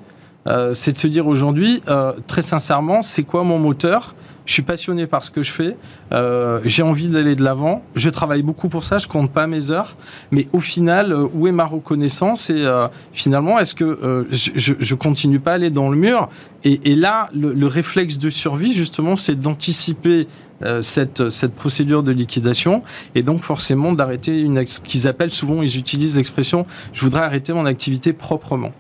[0.48, 4.16] Euh, c'est de se dire aujourd'hui, euh, très sincèrement, c'est quoi mon moteur?
[4.48, 5.78] Je suis passionné par ce que je fais,
[6.14, 9.72] euh, j'ai envie d'aller de l'avant, je travaille beaucoup pour ça, je compte pas mes
[9.72, 9.98] heures,
[10.32, 14.74] mais au final, euh, où est ma reconnaissance et euh, finalement, est-ce que euh, je,
[14.80, 16.30] je, continue pas à aller dans le mur
[16.64, 20.28] et, et là, le, le réflexe de survie, justement, c'est d'anticiper
[20.64, 22.82] euh, cette, cette procédure de liquidation
[23.14, 27.68] et donc forcément d'arrêter une qu'ils appellent souvent, ils utilisent l'expression je voudrais arrêter mon
[27.68, 28.72] activité proprement.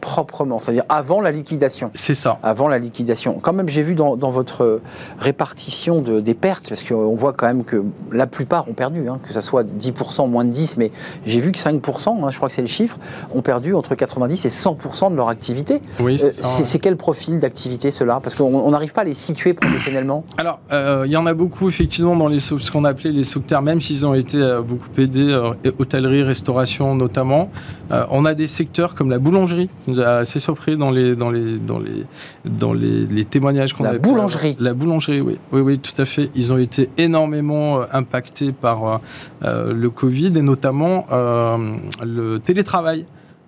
[0.00, 1.90] Proprement, c'est-à-dire avant la liquidation.
[1.94, 2.38] C'est ça.
[2.42, 3.38] Avant la liquidation.
[3.42, 4.82] Quand même, j'ai vu dans, dans votre euh,
[5.18, 9.18] répartition de, des pertes, parce qu'on voit quand même que la plupart ont perdu, hein,
[9.26, 10.92] que ce soit 10%, moins de 10%, mais
[11.24, 12.98] j'ai vu que 5%, hein, je crois que c'est le chiffre,
[13.34, 15.80] ont perdu entre 90 et 100% de leur activité.
[16.00, 16.48] Oui, Euh, c'est ça.
[16.48, 18.20] c'est c'est quel profil d'activité cela?
[18.22, 20.24] Parce qu'on on n'arrive pas à les situer professionnellement.
[20.38, 23.62] Alors, euh, il y en a beaucoup effectivement dans les ce qu'on appelait les sauveteurs,
[23.62, 27.50] même s'ils ont été euh, beaucoup aidés, euh, hôtellerie, restauration notamment.
[27.92, 31.16] Euh, on a des secteurs comme la boulangerie, qui nous a assez surpris dans les
[31.16, 32.04] dans les dans les
[32.44, 34.14] dans les, les témoignages qu'on La avait avoir.
[34.14, 36.30] boulangerie La boulangerie, oui, oui, oui, tout à fait.
[36.34, 38.98] Ils ont été énormément euh, impactés par euh,
[39.44, 41.56] euh, le Covid et notamment euh,
[42.04, 43.06] le télétravail.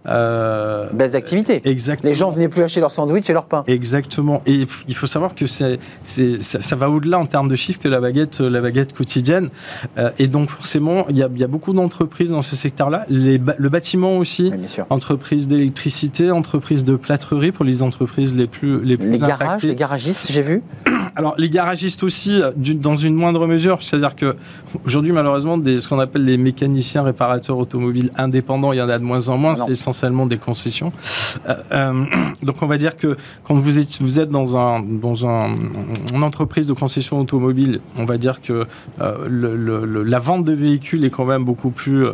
[0.08, 1.60] Euh, Baisse d'activité.
[1.64, 2.08] exactement.
[2.10, 3.64] Les gens venaient plus acheter leur sandwich et leur pain.
[3.66, 4.42] Exactement.
[4.46, 7.88] Et il faut savoir que c'est, ça, ça va au-delà en termes de chiffres que
[7.88, 9.48] la baguette, euh, la baguette quotidienne.
[9.98, 13.06] Euh, et donc forcément, il y a, il y a beaucoup d'entreprises dans ce secteur-là.
[13.08, 14.50] Le bâtiment aussi.
[14.52, 14.86] Oui, bien sûr.
[14.90, 19.74] Entreprises d'électricité, entreprises de plâtrerie pour les entreprises les plus les plus Les garages, les
[19.74, 20.62] garagistes, j'ai vu.
[21.16, 24.36] Alors les garagistes aussi, euh, dans une moindre mesure, c'est-à-dire que
[24.86, 28.98] aujourd'hui malheureusement, des, ce qu'on appelle les mécaniciens réparateurs automobiles indépendants, il y en a
[28.98, 29.54] de moins en moins.
[29.58, 29.64] Ah.
[29.66, 30.92] C'est essentiellement des concessions.
[31.48, 32.04] Euh, euh,
[32.42, 35.54] donc on va dire que quand vous êtes, vous êtes dans un dans un,
[36.14, 38.66] une entreprise de concession automobile, on va dire que
[39.00, 42.06] euh, la vente de véhicules est quand même beaucoup plus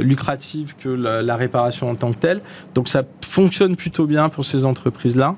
[0.00, 2.40] lucrative que la, la réparation en tant que telle.
[2.74, 5.36] Donc ça fonctionne plutôt bien pour ces entreprises-là.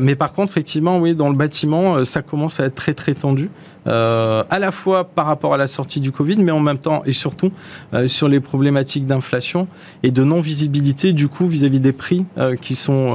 [0.00, 3.50] Mais par contre, effectivement, oui, dans le bâtiment, ça commence à être très très tendu.
[3.86, 7.02] Euh, à la fois par rapport à la sortie du Covid, mais en même temps
[7.04, 7.50] et surtout
[7.92, 9.68] euh, sur les problématiques d'inflation
[10.02, 13.14] et de non-visibilité du coup vis-à-vis des prix euh, qui sont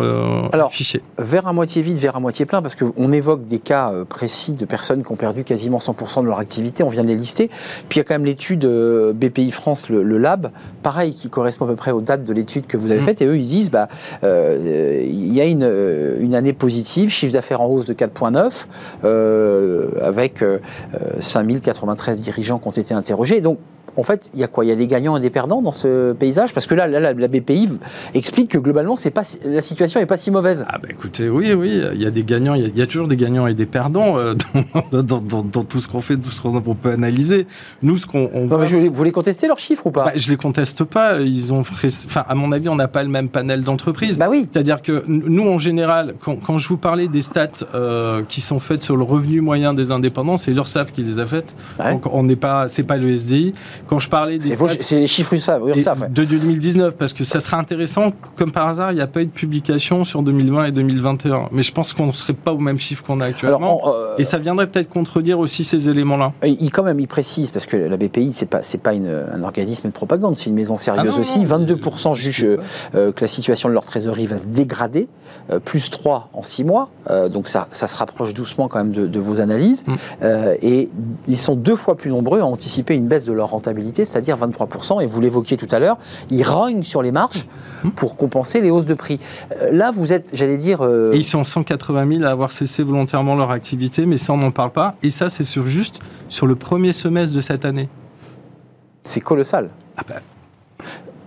[0.54, 1.02] Alors, affichés.
[1.18, 4.66] Verre à moitié vide, verre à moitié plein, parce qu'on évoque des cas précis de
[4.66, 7.50] personnes qui ont perdu quasiment 100% de leur activité, on vient de les lister.
[7.90, 8.66] Puis il y a quand même l'étude
[9.16, 10.52] BPI France, le, le lab,
[10.84, 13.06] pareil, qui correspond à peu près aux dates de l'étude que vous avez Mm.
[13.06, 13.88] faite, et eux ils disent, bah,
[14.24, 18.68] il y a une, une année positive, chiffre d'affaires en hausse de 4,9,
[19.04, 20.44] euh, avec
[21.20, 23.42] 5093 dirigeants qui ont été interrogés.
[23.42, 23.60] Donc,
[24.00, 24.66] en fait, il y a quoi?
[24.66, 26.54] Il y a des gagnants et des perdants dans ce paysage?
[26.54, 27.70] Parce que là, là, la, BPI
[28.14, 30.66] explique que globalement, c'est pas, la situation n'est pas si mauvaise.
[30.68, 32.82] Ah bah écoutez, oui, oui, il y a des gagnants, il y a, il y
[32.82, 34.34] a toujours des gagnants et des perdants euh,
[34.92, 37.48] dans, dans- dans- dans tout ce qu'on fait, tout ce qu'on on peut analyser.
[37.84, 40.06] Nous, ce qu'on on Non, voit- mais je- vous voulez contester leurs chiffres ou pas?
[40.06, 41.20] Bah, je les conteste pas.
[41.22, 44.18] Ils ont, enfin, à mon avis, on n'a pas le même panel d'entreprises.
[44.18, 44.48] Bah oui.
[44.52, 48.60] C'est-à-dire que nous, en général, quand, quand je vous parlais des stats euh, qui sont
[48.60, 51.56] faites sur le revenu moyen des indépendants, c'est l'URSSAF qui les a faites.
[51.80, 51.92] Ouais.
[51.94, 53.54] Donc, on n'est pas, c'est pas le SDI.
[53.90, 55.62] Quand je parlais des C'est les chiffres URSAF.
[55.66, 56.10] URSAF, ouais.
[56.10, 58.14] de 2019, parce que ça serait intéressant.
[58.36, 61.50] Comme par hasard, il n'y a pas eu de publication sur 2020 et 2021.
[61.52, 63.58] Mais je pense qu'on ne serait pas au même chiffre qu'on a actuellement.
[63.58, 66.34] Alors, on, euh, et ça viendrait peut-être contredire aussi ces éléments-là.
[66.44, 69.88] il, quand même, il précise, parce que la BPI, pas, c'est pas une- un organisme
[69.88, 71.40] de propagande, c'est une maison sérieuse Ah non, aussi.
[71.40, 72.58] non, 22% mais- jugent euh,
[72.94, 75.08] euh, que la situation de leur trésorerie va se dégrader,
[75.50, 76.90] euh, plus 3 en 6 mois.
[77.32, 79.84] Donc ça, ça se rapproche doucement quand même de, de vos analyses.
[79.88, 79.94] Mm.
[80.62, 80.90] Et
[81.28, 85.02] ils sont deux fois plus nombreux à anticiper une baisse de leur rentabilité, c'est-à-dire 23%,
[85.02, 85.98] et vous l'évoquiez tout à l'heure,
[86.30, 87.48] ils rognent sur les marges
[87.84, 87.92] Hum.
[87.94, 89.20] pour compenser les hausses de prix.
[89.62, 90.82] Euh, Là, vous êtes, j'allais dire...
[90.82, 94.38] euh, Et ils sont 180 000 à avoir cessé volontairement leur activité, mais ça, on
[94.38, 94.96] n'en parle pas.
[95.04, 97.88] Et ça, c'est sur juste sur le premier semestre de cette année.
[99.06, 99.70] C'est colossal.
[99.98, 100.16] Ah bah.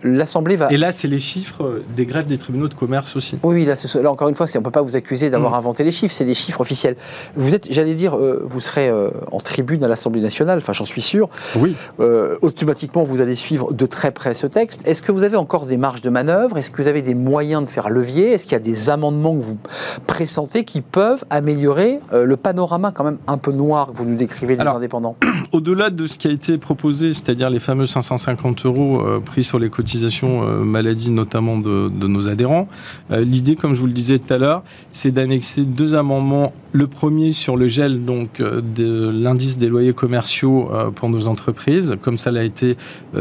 [0.03, 0.73] L'Assemblée va...
[0.73, 3.39] Et là, c'est les chiffres des grèves des tribunaux de commerce aussi.
[3.43, 3.75] Oui, là,
[4.11, 5.57] encore une fois, on ne peut pas vous accuser d'avoir Mm.
[5.57, 6.97] inventé les chiffres, c'est des chiffres officiels.
[7.37, 10.85] Vous êtes, j'allais dire, euh, vous serez euh, en tribune à l'Assemblée nationale, enfin j'en
[10.85, 11.29] suis sûr.
[11.57, 11.75] Oui.
[12.01, 14.83] Euh, automatiquement, vous allez suivre de très près ce texte.
[14.87, 16.59] Est-ce que vous avez encore des marges de manœuvre?
[16.59, 18.33] Est-ce que vous avez des moyens de faire levier?
[18.33, 19.59] Est-ce qu'il y a des amendements que vous
[20.07, 24.57] pressentez qui peuvent améliorer le panorama quand même un peu noir que vous nous décrivez
[24.57, 25.17] des Alors, indépendants?
[25.53, 29.71] Au-delà de ce qui a été proposé, c'est-à-dire les fameux 550 euros pris sur les
[29.93, 32.67] cotisations euh, maladie, notamment de, de nos adhérents,
[33.11, 36.55] euh, l'idée, comme je vous le disais tout à l'heure, c'est d'annexer deux amendements.
[36.73, 41.97] Le premier sur le gel donc euh, de l'indice des loyers commerciaux pour nos entreprises,
[42.01, 42.77] comme ça l'a été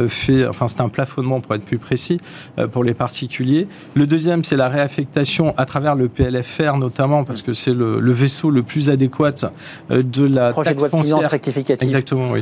[0.07, 0.47] fait.
[0.47, 2.19] Enfin, c'est un plafonnement pour être plus précis
[2.71, 3.67] pour les particuliers.
[3.95, 8.11] Le deuxième, c'est la réaffectation à travers le PLFR, notamment parce que c'est le, le
[8.11, 9.51] vaisseau le plus adéquat
[9.89, 11.87] de la Projet de taxe loi de finances foncière rectificative.
[11.87, 12.41] Exactement, oui.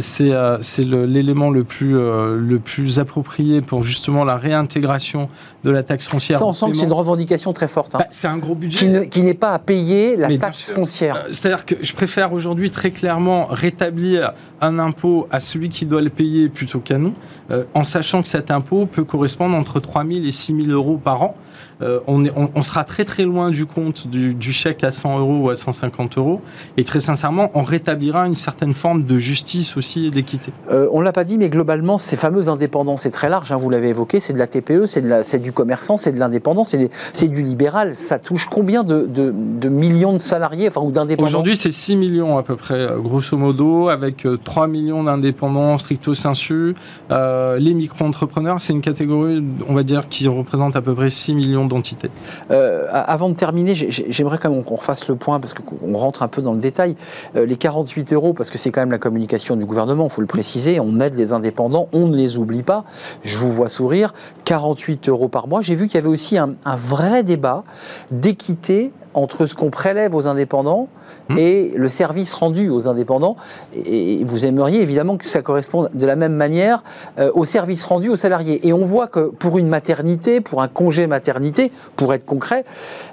[0.00, 5.28] C'est l'élément le plus le plus approprié pour justement la réintégration
[5.64, 6.38] de la taxe foncière.
[6.38, 7.94] Ça, on sent que c'est une revendication très forte.
[7.94, 8.78] hein, Bah, c'est un gros budget.
[8.78, 11.16] qui ne- qui n'est pas à payer la Mais taxe foncière.
[11.16, 16.00] Euh, C'est-à-dire que je préfère aujourd'hui très clairement rétablir un impôt à celui qui doit
[16.02, 17.12] le payer plutôt qu'à nous,
[17.50, 20.96] euh, en sachant que cet impôt peut correspondre entre 3 000 et 6 000 euros
[21.02, 21.36] par an.
[21.82, 24.90] Euh, on, est- on- on sera très très loin du compte du, du chèque à
[24.90, 26.40] 100 euros ou à 150 euros.
[26.78, 30.52] Et très sincèrement, on rétablira une certaine forme de justice aussi et d'équité.
[30.70, 33.68] Euh, on l'a pas dit, mais globalement, ces fameux indépendants, c'est très large, hein, vous
[33.68, 37.94] l'avez évoqué, c'est de la TPE, c'est du commerçant, c'est de l'indépendant, c'est du libéral.
[37.94, 41.28] Ça touche combien de, de- de millions de salariés enfin, ou d'indépendants?
[41.28, 45.76] Aujourd'hui, c'est 6 millions à peu près, euh, grosso modo, avec euh, 3 millions d'indépendants
[45.78, 46.74] stricto sensu.
[47.10, 51.34] Euh, les micro-entrepreneurs, c'est une catégorie, on va dire, qui représente à peu près 6
[51.34, 52.08] millions d'entités.
[52.50, 55.96] Euh, avant de terminer, j'ai- j'ai- j'aimerais quand même qu'on refasse le point, parce qu'on
[55.96, 56.96] rentre un peu dans le détail.
[57.36, 60.20] Euh, les 48 euros, parce que c'est quand même la communication du gouvernement, il faut
[60.20, 62.84] le préciser, on aide les indépendants, on ne les oublie pas.
[63.22, 64.14] Je vous vois sourire,
[64.44, 65.62] 48 euros par mois.
[65.62, 67.64] J'ai vu qu'il y avait aussi un vrai débat
[68.10, 70.88] d'équité entre ce qu'on prélève aux indépendants
[71.28, 71.38] Hmm.
[71.38, 73.36] et le service rendu aux indépendants.
[73.74, 76.84] Et et vous aimeriez évidemment que ça corresponde de la même manière
[77.18, 78.66] euh, au service rendu aux salariés.
[78.66, 82.64] Et on voit que pour une maternité, pour un congé maternité, pour être concret,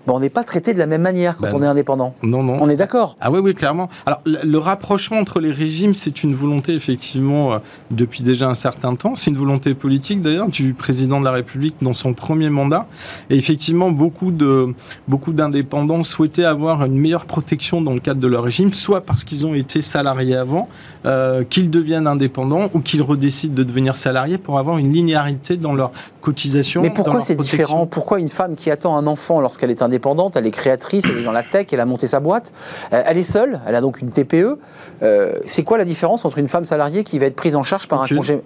[0.06, 2.14] ben, on n'est pas traité de la même manière quand Ben on est indépendant.
[2.22, 2.58] Non, non.
[2.60, 3.90] On est d'accord Ah oui, oui, clairement.
[4.06, 7.58] Alors, le, le rapprochement entre les régimes, c'est une volonté, effectivement, euh,
[7.90, 9.16] depuis déjà un certain temps.
[9.16, 12.86] C'est une volonté politique, d'ailleurs, du président de la République dans son premier mandat.
[13.30, 14.74] Et effectivement, beaucoup de
[15.08, 19.24] beaucoup d'indépendants souhaitaient avoir une meilleure protection dans le cadre de leur régime, soit parce
[19.24, 20.68] qu'ils ont été salariés avant,
[21.06, 25.76] euh, qu'ils deviennent indépendants ou qu'ils redécident de devenir salariés pour avoir une linéarité dans
[25.76, 25.92] leur
[26.22, 26.82] cotisation.
[26.82, 27.86] Mais pourquoi c'est différent?
[27.86, 31.24] Pourquoi une femme qui attend un enfant lorsqu'elle est indépendante, elle est créatrice, elle est
[31.24, 32.52] dans la tech, elle a monté sa boîte,
[32.94, 34.58] euh, elle est seule, elle a donc une TPE.
[35.04, 37.88] euh, c'est quoi la différence entre une femme salariée qui va être prise en charge
[37.88, 38.16] par Aucune.
[38.16, 38.42] un congé?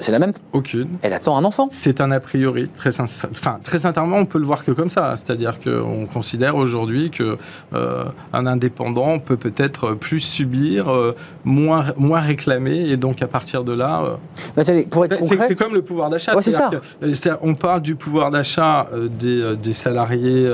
[0.00, 0.32] C'est la même.
[0.52, 0.88] Aucune.
[1.02, 1.66] Elle attend un enfant.
[1.70, 4.90] C'est un a priori, très, sincère- enfin, très sincèrement, on peut le voir que comme
[4.90, 5.14] ça.
[5.16, 7.36] C'est-à-dire qu'on considère aujourd'hui que
[7.72, 13.72] euh, indépendant peut peut-être plus subir, euh, moins, moins réclamer, et donc à partir de
[13.72, 14.14] là, euh,
[15.04, 16.36] être c'est comme le pouvoir d'achat.
[16.36, 18.86] Ouais, c'est C'est-à-dire que, euh, on parle du pouvoir d'achat
[19.18, 20.50] des, des salariés,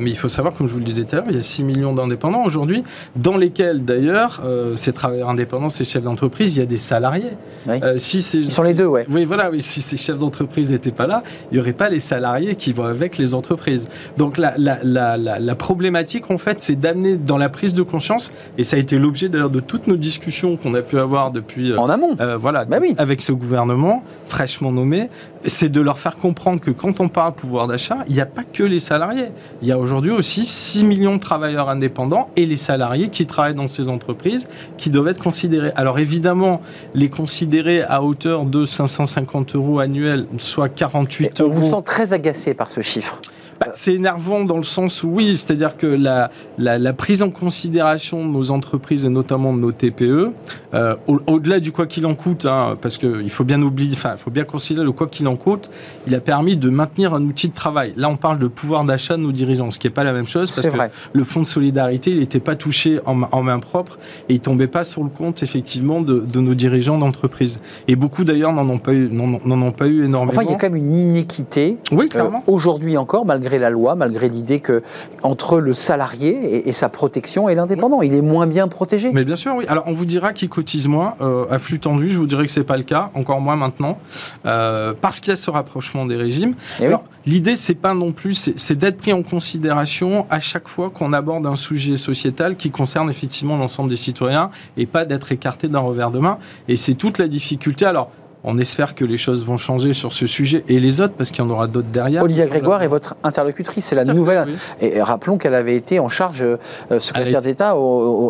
[0.00, 1.42] mais il faut savoir, comme je vous le disais tout à l'heure, il y a
[1.42, 2.82] 6 millions d'indépendants aujourd'hui,
[3.16, 4.40] dans lesquels d'ailleurs,
[4.76, 7.32] ces travailleurs indépendants, ces chefs d'entreprise, il y a des salariés.
[7.68, 7.80] Oui.
[7.96, 9.06] Si ces- ils sont les deux, ouais.
[9.10, 12.00] oui, voilà, oui, si ces chefs d'entreprise n'étaient pas là, il n'y aurait pas les
[12.00, 13.88] salariés qui vont avec les entreprises.
[14.16, 17.82] Donc la, la, la, la, la problématique, en fait, c'est d'amener dans la prise de
[17.82, 21.30] conscience, et ça a été l'objet d'ailleurs de toutes nos discussions qu'on a pu avoir
[21.30, 21.72] depuis...
[21.72, 22.16] euh, En amont.
[22.20, 22.94] euh, voilà, Bah oui.
[22.98, 25.08] avec ce gouvernement fraîchement nommé,
[25.46, 28.44] c'est de leur faire comprendre que quand on parle pouvoir d'achat, il n'y a pas
[28.44, 29.28] que les salariés.
[29.62, 33.54] Il y a aujourd'hui aussi 6 millions de travailleurs indépendants et les salariés qui travaillent
[33.54, 35.72] dans ces entreprises qui doivent être considérés.
[35.76, 36.60] Alors évidemment,
[36.94, 41.52] les considérer à hauteur de 550 euros annuels, soit 48 On euros.
[41.52, 43.20] vous sent très agacé par ce chiffre.
[43.60, 47.28] Bah, c'est énervant dans le sens où oui, c'est-à-dire que la, la, la prise en
[47.28, 50.30] considération de nos entreprises et notamment de nos TPE,
[50.72, 54.12] euh, au- au-delà du quoi qu'il en coûte, hein, parce qu'il faut bien oublier, enfin,
[54.16, 55.68] il faut bien considérer le quoi qu'il en coûte,
[56.06, 57.92] il a permis de maintenir un outil de travail.
[57.98, 60.26] Là, on parle de pouvoir d'achat de nos dirigeants, ce qui n'est pas la même
[60.26, 60.90] chose parce que vrai.
[61.12, 63.98] le fonds de solidarité, il n'était pas touché en, ma- en main propre
[64.30, 67.60] et il tombait pas sur le compte effectivement de, de nos dirigeants d'entreprise.
[67.88, 70.32] Et beaucoup d'ailleurs n'en ont pas eu, n'en n'en ont pas eu énormément.
[70.32, 72.42] Enfin, il y a quand même une inéquité Oui, euh, clairement.
[72.46, 74.82] aujourd'hui encore, malgré malgré la loi, malgré l'idée que
[75.22, 79.10] entre le salarié et, sa protection et l'indépendant, il est moins bien protégé.
[79.12, 79.64] Mais bien sûr, oui.
[79.68, 82.10] Alors on vous dira qu'il cotise moins euh, à flux tendu.
[82.10, 83.98] Je vous dirais que c'est pas le cas, encore moins maintenant,
[84.46, 86.54] euh, parce qu'il y a ce rapprochement des régimes.
[86.80, 90.90] Eh alors l'idée, c'est pas non plus, c'est d'être pris en considération à chaque fois
[90.90, 95.66] qu'on aborde un sujet sociétal qui concerne effectivement l'ensemble des citoyens et pas d'être écarté
[95.68, 96.38] d'un revers de main.
[96.68, 97.84] Et c'est toute la difficulté.
[97.84, 98.10] Alors
[98.44, 101.44] on espère que les choses vont changer sur ce sujet et les autres, parce qu'il
[101.44, 102.22] y en aura d'autres derrière.
[102.22, 104.46] Olivia Grégoire est votre interlocutrice, c'est la nouvelle.
[104.80, 106.56] Et rappelons qu'elle avait été en charge, euh,
[106.98, 107.74] secrétaire d'État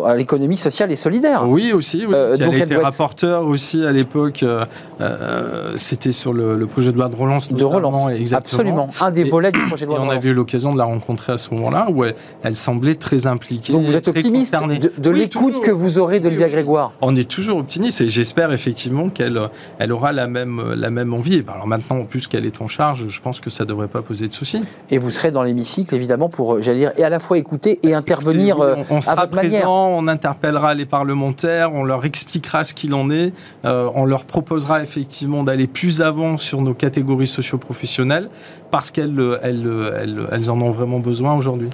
[0.05, 1.47] à l'économie sociale et solidaire.
[1.47, 2.05] Oui, aussi.
[2.05, 4.43] Euh, donc elle, était rapporteur aussi à l'époque.
[4.43, 7.51] Euh, c'était sur le, projet de loi de relance.
[7.51, 8.39] De relance, exactement.
[8.39, 8.89] absolument.
[9.01, 10.23] Un des volets du projet de loi de relance.
[10.23, 13.73] On a eu l'occasion de la rencontrer à ce moment-là, où elle, semblait très impliquée.
[13.73, 14.55] Donc vous êtes optimiste
[14.97, 19.39] de, l'écoute que vous aurez d'Olivia Grégoire On est toujours optimiste et j'espère effectivement qu'elle
[19.79, 21.43] elle aura la même, la même envie.
[21.47, 24.01] Alors maintenant, en plus qu'elle est en charge, je pense que ça ne devrait pas
[24.01, 24.61] poser de soucis.
[24.89, 27.79] Et vous serez dans l'hémicycle, évidemment, pour, euh, j'allais dire, et à la fois écouter
[27.83, 32.73] et intervenir on, on euh, sera présent, On interpellera les parlementaires, on leur expliquera ce
[32.73, 33.33] qu'il en est,
[33.65, 38.29] euh, on leur proposera effectivement d'aller plus avant sur nos catégories socio-professionnelles
[38.71, 41.69] parce qu'elles elles, elles, elles en ont vraiment besoin aujourd'hui.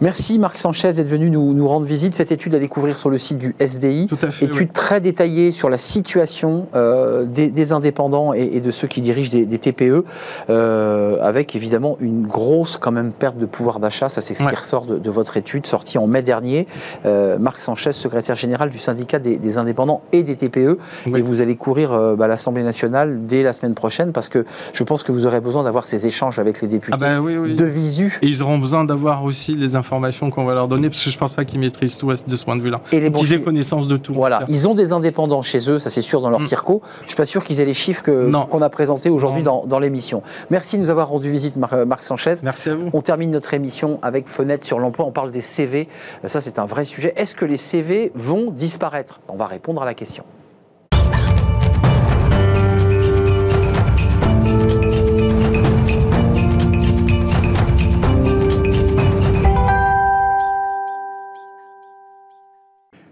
[0.00, 2.14] Merci Marc Sanchez d'être venu nous, nous, rendre visite.
[2.14, 4.06] Cette étude à découvrir sur le site du SDI.
[4.06, 8.86] Tout à fait, étude très détaillée sur la situation euh, des, indépendants et, de ceux
[8.86, 10.04] qui dirigent des, TPE,
[10.50, 14.08] euh, avec évidemment une grosse quand même perte de pouvoir d'achat.
[14.08, 16.68] Ça, c'est ce qui ressort de, votre étude sortie en mai dernier.
[17.04, 20.78] Euh, Marc Sanchez, secrétaire général du syndicat des, indépendants et des TPE.
[21.06, 24.44] Et vous allez courir bah, l'Assemblée nationale dès la semaine prochaine parce que
[24.74, 27.64] je pense que vous aurez besoin d'avoir ces échanges avec les députés ah ben de
[27.64, 28.18] visu.
[28.22, 31.10] Et ils auront besoin d'avoir aussi les informations informations qu'on va leur donner, parce que
[31.10, 32.80] je ne pense pas qu'ils maîtrisent tout de ce point de vue-là.
[32.92, 34.14] Et les aient connaissance de tout.
[34.14, 36.48] Voilà, ils ont des indépendants chez eux, ça c'est sûr, dans leur mm.
[36.48, 36.82] circo.
[36.98, 39.78] Je ne suis pas sûr qu'ils aient les chiffres qu'on a présentés aujourd'hui dans, dans
[39.78, 40.22] l'émission.
[40.50, 42.34] Merci de nous avoir rendu visite, euh, Marc Sanchez.
[42.42, 42.90] Merci à vous.
[42.92, 45.06] On termine notre émission avec Fenêtre sur l'emploi.
[45.06, 45.88] On parle des CV.
[46.24, 47.12] Euh, ça, c'est un vrai sujet.
[47.16, 49.20] Est-ce que les CV vont disparaître?
[49.28, 50.24] On va répondre à la question.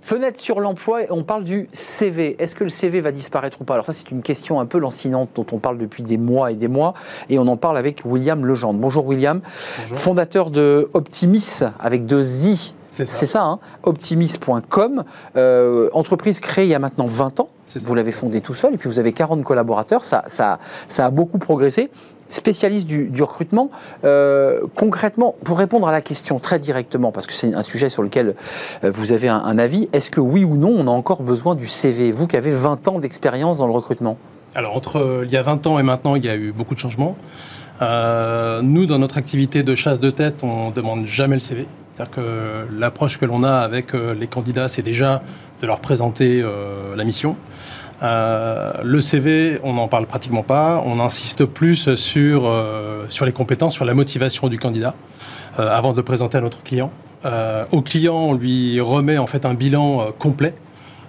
[0.06, 2.36] Fenêtre sur l'emploi, on parle du CV.
[2.38, 3.74] Est-ce que le CV va disparaître ou pas?
[3.74, 6.54] Alors ça, c'est une question un peu lancinante dont on parle depuis des mois et
[6.54, 6.94] des mois,
[7.28, 8.78] et on en parle avec William Legendre.
[8.78, 9.40] Bonjour William,
[9.96, 12.72] fondateur de Optimis avec deux i.
[12.88, 15.02] C'est ça, hein optimis.com,
[15.36, 17.48] euh, entreprise créée il y a maintenant 20 ans.
[17.74, 20.04] Vous l'avez fondée tout seul et puis vous avez 40 collaborateurs.
[20.04, 21.90] Ça, ça, ça a beaucoup progressé
[22.28, 23.70] spécialiste du, recrutement,
[24.04, 28.02] euh, concrètement, pour répondre à la question très directement, parce que c'est un sujet sur
[28.02, 28.34] lequel
[28.84, 31.68] euh, vous avez un, avis, est-ce que oui ou non, on a encore besoin du
[31.68, 34.16] CV Vous qui avez 20 ans d'expérience dans le recrutement?
[34.54, 36.74] Alors, entre euh, il y a 20 ans et maintenant, il y a eu beaucoup
[36.74, 37.16] de changements.
[37.80, 41.66] nous, dans notre activité de chasse de tête, on ne demande jamais le CV.
[41.94, 45.22] C'est-à-dire que l'approche que l'on a avec les candidats, c'est déjà
[45.62, 46.44] de leur présenter
[46.94, 47.36] la mission.
[48.02, 50.82] Euh, le CV, on n'en parle pratiquement pas.
[50.84, 54.94] On insiste plus sur, euh, sur les compétences, sur la motivation du candidat
[55.58, 56.90] euh, avant de le présenter à notre client.
[57.72, 60.54] au client, on lui remet en fait un bilan complet.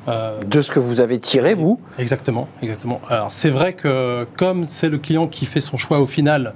[0.08, 3.02] de ce que vous avez tiré, vous Exactement, exactement.
[3.08, 6.54] Alors c'est vrai que comme c'est le client qui fait son choix au final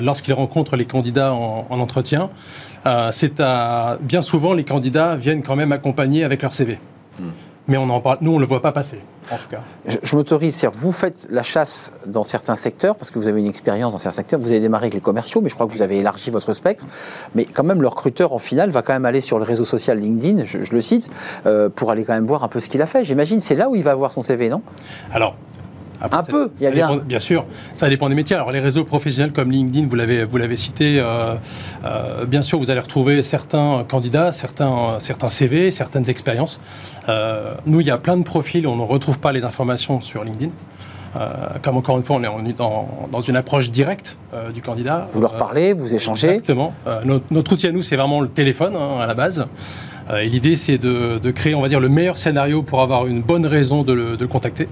[0.00, 2.30] lorsqu'il rencontre les candidats en, entretien,
[3.10, 3.42] c'est
[4.00, 6.78] bien souvent les candidats viennent quand même accompagnés avec leur CV.
[7.20, 8.98] Hmm mais on en parle, nous, on ne le voit pas passer,
[9.30, 9.60] en tout cas.
[10.02, 13.92] Je, m'autorise, vous faites la chasse dans certains secteurs, parce que vous avez une expérience
[13.92, 15.98] dans certains secteurs, vous avez démarré avec les commerciaux, mais je crois que vous avez
[15.98, 16.86] élargi votre spectre,
[17.34, 19.98] mais quand même, le recruteur, en final, va quand même aller sur le réseau social
[19.98, 21.10] LinkedIn, je, le cite,
[21.46, 23.04] euh, pour aller quand même voir un peu ce qu'il a fait.
[23.04, 24.62] J'imagine, c'est là où il va avoir son CV, non?
[25.12, 25.36] Alors,
[26.00, 26.96] un peu, il y a bien.
[26.96, 27.44] bien sûr,
[27.74, 28.36] ça dépend des métiers.
[28.36, 31.34] Alors les réseaux professionnels comme LinkedIn, vous l'avez, vous l'avez cité, euh,
[31.84, 36.60] euh, bien sûr, vous allez retrouver certains candidats, certains, certains CV, certaines expériences.
[37.08, 40.24] Euh, nous, il y a plein de profils, on ne retrouve pas les informations sur
[40.24, 40.50] LinkedIn.
[41.62, 44.16] comme encore une fois, on est, dans, dans, une approche directe
[44.54, 45.08] du candidat.
[45.12, 46.74] Vous leur parlez, vous échangez Exactement.
[47.30, 49.46] Notre, outil à nous, c'est vraiment le téléphone hein, à la base.
[50.14, 53.22] et l'idée, c'est de, de, créer, on va dire, le meilleur scénario pour avoir une
[53.22, 54.68] bonne raison de le, de le contacter.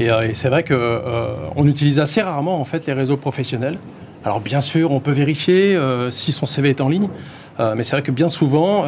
[0.00, 3.78] Euh, et, c'est vrai qu'on euh, utilise assez rarement en fait les réseaux professionnels.
[4.24, 7.08] Alors bien sûr, on peut vérifier euh, si son CV est en ligne,
[7.58, 8.84] mais c'est vrai que bien souvent,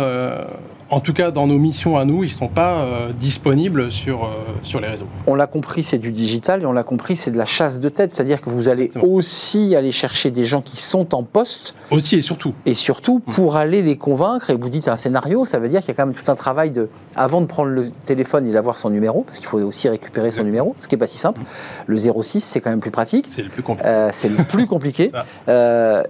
[0.90, 4.24] en tout cas, dans nos missions à nous, ils ne sont pas euh, disponibles sur,
[4.24, 4.28] euh,
[4.62, 5.06] sur les réseaux.
[5.26, 7.88] On l'a compris, c'est du digital et on l'a compris, c'est de la chasse de
[7.88, 8.12] tête.
[8.14, 9.14] C'est-à-dire que vous allez Exactement.
[9.14, 12.54] aussi aller chercher des gens qui sont en poste Aussi et surtout.
[12.66, 13.32] et surtout Mm.
[13.32, 14.50] pour aller les convaincre.
[14.50, 16.34] Et vous dites un scénario, ça veut dire qu'il y a quand même tout un
[16.34, 19.88] travail de, avant de prendre le téléphone et d'avoir son numéro, parce qu'il faut aussi
[19.88, 21.40] récupérer son numéro, ce qui n'est pas si simple.
[21.86, 23.26] Le 06, c'est quand même plus pratique.
[23.28, 23.88] C'est le plus compliqué.
[23.88, 25.10] Euh, c'est le plus compliqué.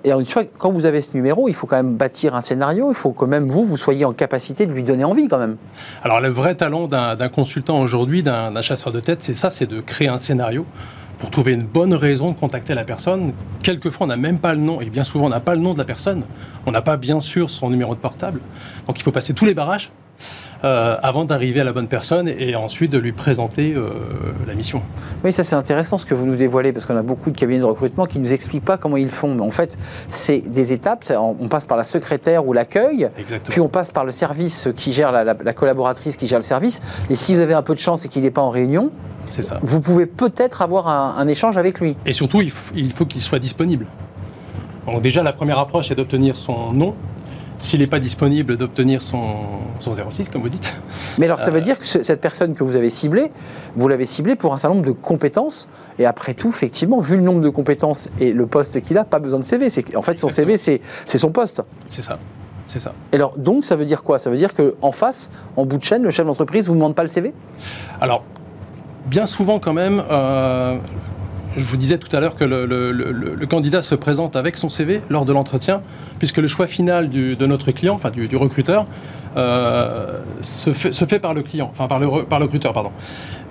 [0.05, 2.41] Et en une fois, quand vous avez ce numéro, il faut quand même bâtir un
[2.41, 2.91] scénario.
[2.91, 5.57] Il faut que même vous, vous soyez en capacité lui donner envie quand même.
[6.03, 9.81] Alors, le vrai talent d'un consultant aujourd'hui, d'un chasseur de tête, c'est ça, c'est de
[9.81, 10.67] créer un scénario
[11.19, 13.33] pour trouver une bonne raison de contacter la personne.
[13.63, 15.75] Quelquefois, on n'a même pas le nom, et bien souvent, on n'a pas le nom
[15.75, 16.23] de la personne.
[16.65, 18.41] On n'a pas, bien sûr, son numéro de portable.
[18.87, 19.91] Donc, il faut passer tous les barrages
[20.65, 23.89] euh, avant d'arriver à la bonne personne et ensuite de lui présenter euh,
[24.47, 24.83] la mission.
[25.25, 27.61] Oui, ça c'est intéressant ce que vous nous dévoilez, parce qu'on a beaucoup de cabinets
[27.61, 29.35] de recrutement qui ne nous expliquent pas comment ils font.
[29.35, 31.11] Mais en fait, c'est des étapes.
[31.19, 33.09] On passe par la secrétaire ou l'accueil,
[33.49, 36.45] puis on passe par le service qui gère la, la- la collaboratrice qui gère le
[36.45, 36.83] service.
[37.09, 38.91] Et si vous avez un peu de chance et qu'il n'est pas en réunion,
[39.31, 39.59] ça.
[39.63, 41.97] vous pouvez peut-être avoir un, un échange avec lui.
[42.05, 42.51] Et surtout, il,
[42.93, 43.87] faut qu'il soit disponible.
[44.87, 46.95] Donc déjà, la première approche, c'est d'obtenir son nom.
[47.61, 49.23] S'il n'est pas disponible, d'obtenir son,
[49.79, 50.75] son 06, comme vous dites.
[51.19, 53.31] Mais alors, ça veut dire que ce- cette personne que vous avez ciblée,
[53.77, 55.69] vous l'avez ciblée pour un certain nombre de compétences.
[55.99, 59.19] Et après tout, effectivement, vu le nombre de compétences et le poste qu'il a, pas
[59.19, 59.69] besoin de CV.
[59.71, 61.63] C'est en fait son CV, c'est c'est son poste.
[61.89, 62.19] C'est ça.
[62.67, 62.95] C'est ça.
[63.13, 64.19] Et alors, donc, ça veut dire quoi?
[64.19, 67.03] Ça veut dire qu'en face, en bout de chaîne, le chef d'entreprise vous demande pas
[67.03, 67.35] le CV
[68.01, 68.23] Alors,
[69.07, 70.79] bien souvent quand même, euh,
[71.57, 75.25] je vous disais tout à l'heure que le, candidat se présente avec son CV lors
[75.25, 75.83] de l'entretien,
[76.19, 78.87] puisque le choix final de notre client, enfin du, recruteur,
[79.37, 82.91] euh, se, fait, par le client, enfin par le, re- par le recruteur, pardon.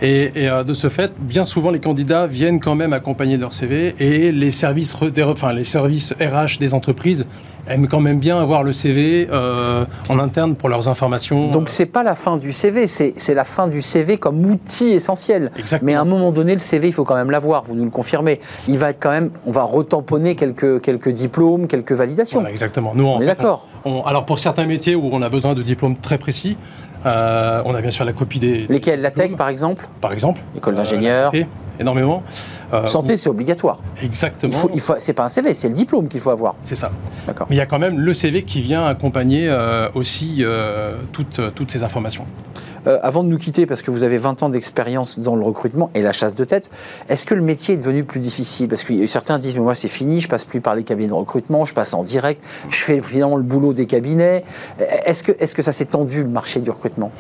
[0.02, 3.42] Et, et, euh, de ce fait, bien souvent, les candidats viennent quand même accompagnés de
[3.42, 7.26] leur CV et les services, des enfin, les services RH des entreprises
[7.68, 11.52] aiment quand même bien avoir le CV euh, en interne pour leurs informations.
[11.52, 15.52] Donc, c'est pas la fin du CV, c'est la fin du CV comme outil essentiel.
[15.58, 15.92] Exactement.
[15.92, 17.92] Mais à un moment donné, le CV, il faut quand même l'avoir, vous nous le
[17.92, 18.40] confirmez.
[18.68, 22.40] Il va être quand même, on va retamponner quelques, quelques diplômes, quelques validations.
[22.40, 22.94] Voilà, exactement.
[22.96, 23.68] Nous, en on est fait, d'accord.
[24.06, 26.58] Alors pour certains métiers où on a besoin de diplômes très précis,
[27.06, 28.68] euh, on a bien sûr la copie des.
[28.68, 29.88] Lesquels La tech, par exemple?
[30.02, 30.42] Par exemple.
[30.56, 31.26] École Euh, d'ingénieur.
[31.32, 31.48] santé,
[31.80, 32.24] énormément.
[32.74, 33.80] Euh, Santé, c'est obligatoire.
[34.04, 34.54] Exactement.
[34.54, 36.56] Il faut, il faut, c'est pas un CV, c'est le diplôme qu'il faut avoir.
[36.64, 36.92] C'est ça.
[37.26, 37.48] D'accord.
[37.50, 39.52] Mais il y a quand même le CV qui vient accompagner
[39.96, 40.44] aussi
[41.12, 42.26] toutes, toutes ces informations.
[42.90, 45.92] Euh, avant de nous quitter, parce que vous avez 20 ans d'expérience dans le recrutement
[45.94, 46.72] et la chasse de tête,
[47.08, 48.68] est-ce que le métier est devenu plus difficile?
[48.68, 51.14] Parce que certains disent, mais moi c'est fini, je passe plus par les cabinets de
[51.14, 54.44] recrutement, je passe en direct, je fais finalement le boulot des cabinets.
[55.06, 57.12] Est-ce que, est-ce que ça s'est tendu le marché du recrutement?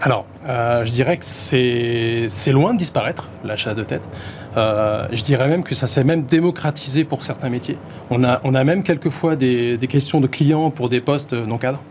[0.00, 4.08] Alors, euh, je dirais que c'est c'est loin de disparaître, la chasse de tête.
[4.56, 7.76] Euh, je dirais même que ça s'est même démocratisé pour certains métiers.
[8.10, 11.58] On a, on a même quelquefois des, des questions de clients pour des postes non
[11.58, 11.82] cadres.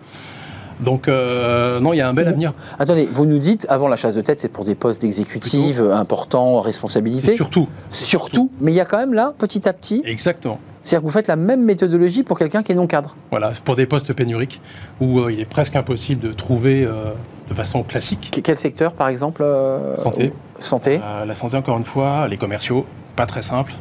[0.80, 2.54] Donc, euh, non, il y a un bel avenir.
[2.78, 6.62] Attendez, vous nous dites, avant la chasse de tête, c'est pour des postes d'exécutive importants,
[6.62, 7.36] responsabilités.
[7.36, 7.68] Surtout.
[7.90, 10.60] Surtout, mais il y a quand même là, petit à petit, Exactement.
[10.84, 13.16] c'est-à-dire que vous faites la même méthodologie pour quelqu'un qui est non cadre.
[13.32, 14.62] Voilà, pour des postes pénuriques
[15.02, 17.12] où euh, il est presque impossible de trouver euh,
[17.50, 18.30] de façon classique.
[18.32, 20.32] Que- Quel secteur, par exemple euh, Santé.
[20.60, 21.00] Santé.
[21.26, 23.74] La santé, encore une fois, les commerciaux, pas très simple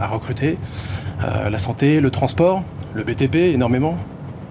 [0.00, 0.56] à recruter.
[1.50, 2.62] La santé, le transport,
[2.94, 3.96] le BTP, énormément.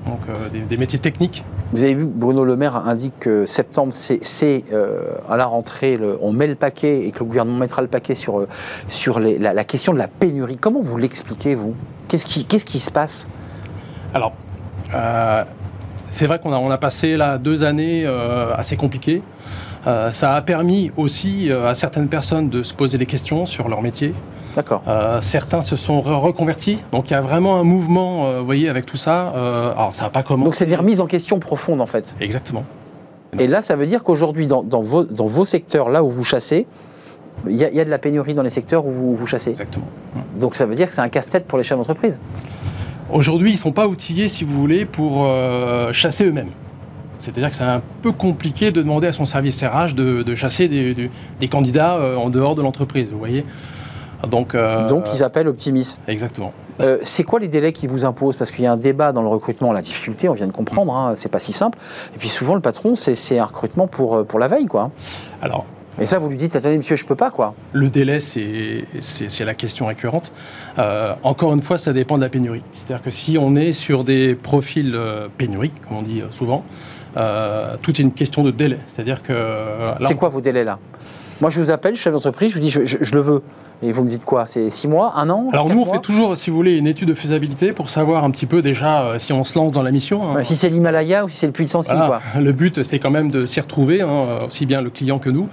[0.06, 1.44] Donc euh, des, des métiers techniques.
[1.72, 6.18] Vous avez vu, Bruno Le Maire indique que septembre, c'est euh, à la rentrée, le-
[6.22, 8.48] on met le paquet et que le gouvernement mettra le paquet sur, euh,
[8.90, 10.58] sur les- la, la question de la pénurie.
[10.58, 11.74] Comment vous l'expliquez, vous?
[12.10, 12.26] Qu'est-ce
[12.66, 13.28] qui, se passe?
[14.14, 14.34] Alors,
[16.08, 18.06] c'est vrai qu'on a, on a passé là deux années
[18.56, 19.24] assez compliquées.
[19.88, 23.68] Euh, ça a permis aussi euh, à certaines personnes de se poser des questions sur
[23.68, 24.14] leur métier.
[24.56, 24.84] D'accord.
[24.88, 26.78] Euh, certains se sont re- reconvertis.
[26.92, 29.34] Donc il y a vraiment un mouvement, euh, vous voyez, avec tout ça.
[29.36, 30.46] Euh, alors ça n'a pas commencé.
[30.46, 32.16] Donc c'est des remises en question profondes, en fait.
[32.20, 32.64] Exactement.
[33.40, 36.24] Et là, ça veut dire qu'aujourd'hui, dans, dans vos, dans vos secteurs, là où vous
[36.24, 36.68] chassez,
[37.50, 39.26] il y, a- il y a de la pénurie dans les secteurs où vous, vous
[39.26, 39.50] chassez.
[39.50, 39.86] Exactement.
[40.40, 42.20] Donc ça veut dire que c'est un casse-tête pour les chefs d'entreprise.
[43.12, 45.28] Aujourd'hui, ils ne sont pas outillés, si vous voulez, pour
[45.92, 46.50] chasser eux-mêmes.
[47.20, 50.68] C'est-à-dire que c'est un peu compliqué de demander à son service RH de, de chasser
[50.68, 53.44] des, des- des candidats en dehors de l'entreprise, vous voyez
[54.28, 55.98] Donc, euh, Donc ils appellent Optimis.
[56.08, 56.54] Exactement.
[56.80, 58.36] Euh, c'est quoi les délais qui vous imposent?
[58.36, 60.96] Parce qu'il y a un débat dans le recrutement, la difficulté, on vient de comprendre,
[60.96, 61.78] hein, c'est pas si simple.
[62.16, 64.92] Et puis souvent, le patron, c'est un recrutement pour, euh, pour la veille, quoi.
[65.42, 65.66] Alors,
[66.00, 67.54] Et ça, vous lui dites, attendez, monsieur, je peux pas, quoi.
[67.74, 68.86] le délai, c'est
[69.46, 70.32] la question récurrente.
[70.80, 72.64] Euh, encore une fois, ça dépend de la pénurie.
[72.72, 74.98] C'est-à-dire que si on est sur des profils
[75.38, 76.64] pénuriques, comme on dit souvent,
[77.18, 78.80] euh, tout est une question de délai.
[78.88, 79.34] C'est-à-dire que...
[80.08, 80.80] C'est quoi vos délais, là?
[81.42, 83.22] Moi, je vous appelle, je suis chef d'entreprise, je vous dis, je, je- je le
[83.22, 83.44] veux.
[83.86, 86.38] Et vous me dites quoi C'est 6 mois, 1 an Alors nous, on fait toujours,
[86.38, 89.34] si vous voulez, une étude de faisabilité pour savoir un petit peu déjà euh, si
[89.34, 90.24] on se lance dans la mission.
[90.30, 90.36] hein.
[90.36, 92.08] Ouais, Si c'est l'Himalaya ou si c'est le puits de Sancy, Voilà.
[92.34, 92.42] quoi.
[92.42, 95.50] Le but, c'est quand même de s'y retrouver, hein, aussi bien le client que nous.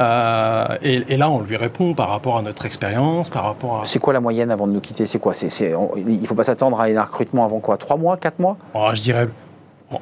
[0.00, 3.84] Euh, et, et là, on lui répond par rapport à notre expérience, par rapport à...
[3.84, 5.06] C'est quoi la moyenne avant de nous quitter?
[5.06, 5.32] C'est quoi?
[5.34, 7.76] C'est, c'est- on- Il ne faut pas s'attendre à un recrutement avant quoi?
[7.76, 8.16] 3 mois?
[8.16, 8.56] 4 mois?
[8.74, 9.28] Oh, je dirais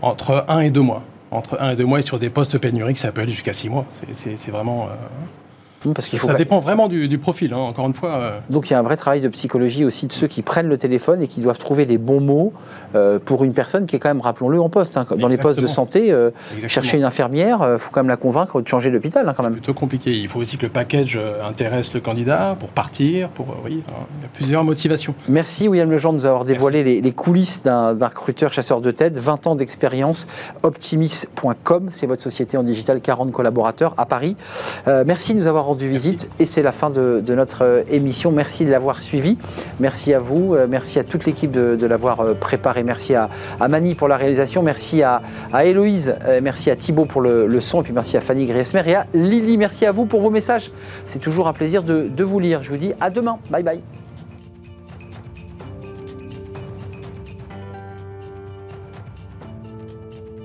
[0.03, 1.03] entre 1 et 2 mois.
[1.31, 3.68] Entre 1 et 2 mois, et sur des postes pénuriques, ça peut aller jusqu'à 6
[3.68, 3.85] mois.
[3.91, 4.85] C'est vraiment...
[4.85, 4.95] euh,
[5.93, 8.11] Parce qu'il faut ça pas- dépend vraiment du, du profil, hein, encore une fois.
[8.14, 10.68] euh, Donc il y a un vrai travail de psychologie aussi de ceux qui prennent
[10.68, 12.53] le téléphone et qui doivent trouver les bons mots
[12.95, 14.97] euh, pour une personne qui est quand même, rappelons-le, en poste.
[14.97, 15.07] hein.
[15.18, 16.30] Dans les postes de santé, euh,
[16.68, 19.53] chercher une infirmière, il faut quand même la convaincre de changer d'hôpital hein, quand même.
[19.53, 20.12] plutôt compliqué.
[20.12, 23.47] Il faut aussi que le package intéresse le candidat pour partir, pour...
[23.64, 25.14] oui, enfin, il y a plusieurs motivations.
[25.28, 28.91] Merci William Legendre de nous avoir dévoilé les, les coulisses d'un d'un recruteur chasseur de
[28.91, 30.26] tête, 20 ans d'expérience,
[30.62, 34.37] optimis.com, c'est votre société en digital, 40 collaborateurs à Paris.
[34.87, 38.31] Merci de nous avoir rendu visite et c'est la fin de, de notre euh, émission.
[38.31, 39.37] Merci de l'avoir suivi.
[39.81, 42.85] Merci à vous, euh, merci à toute l'équipe de, de l'avoir euh, préparé.
[42.85, 45.20] Merci à, à Mani pour la réalisation, merci à,
[45.53, 48.83] à Héloïse, merci à Thibaut pour le, le son et puis merci à Fanny Griesmer
[48.87, 49.57] et à Lily.
[49.57, 50.70] Merci à vous pour vos messages.
[51.07, 52.62] C'est toujours un plaisir de, de vous lire.
[52.62, 53.39] Je vous dis à demain.
[53.51, 54.03] Bye bye.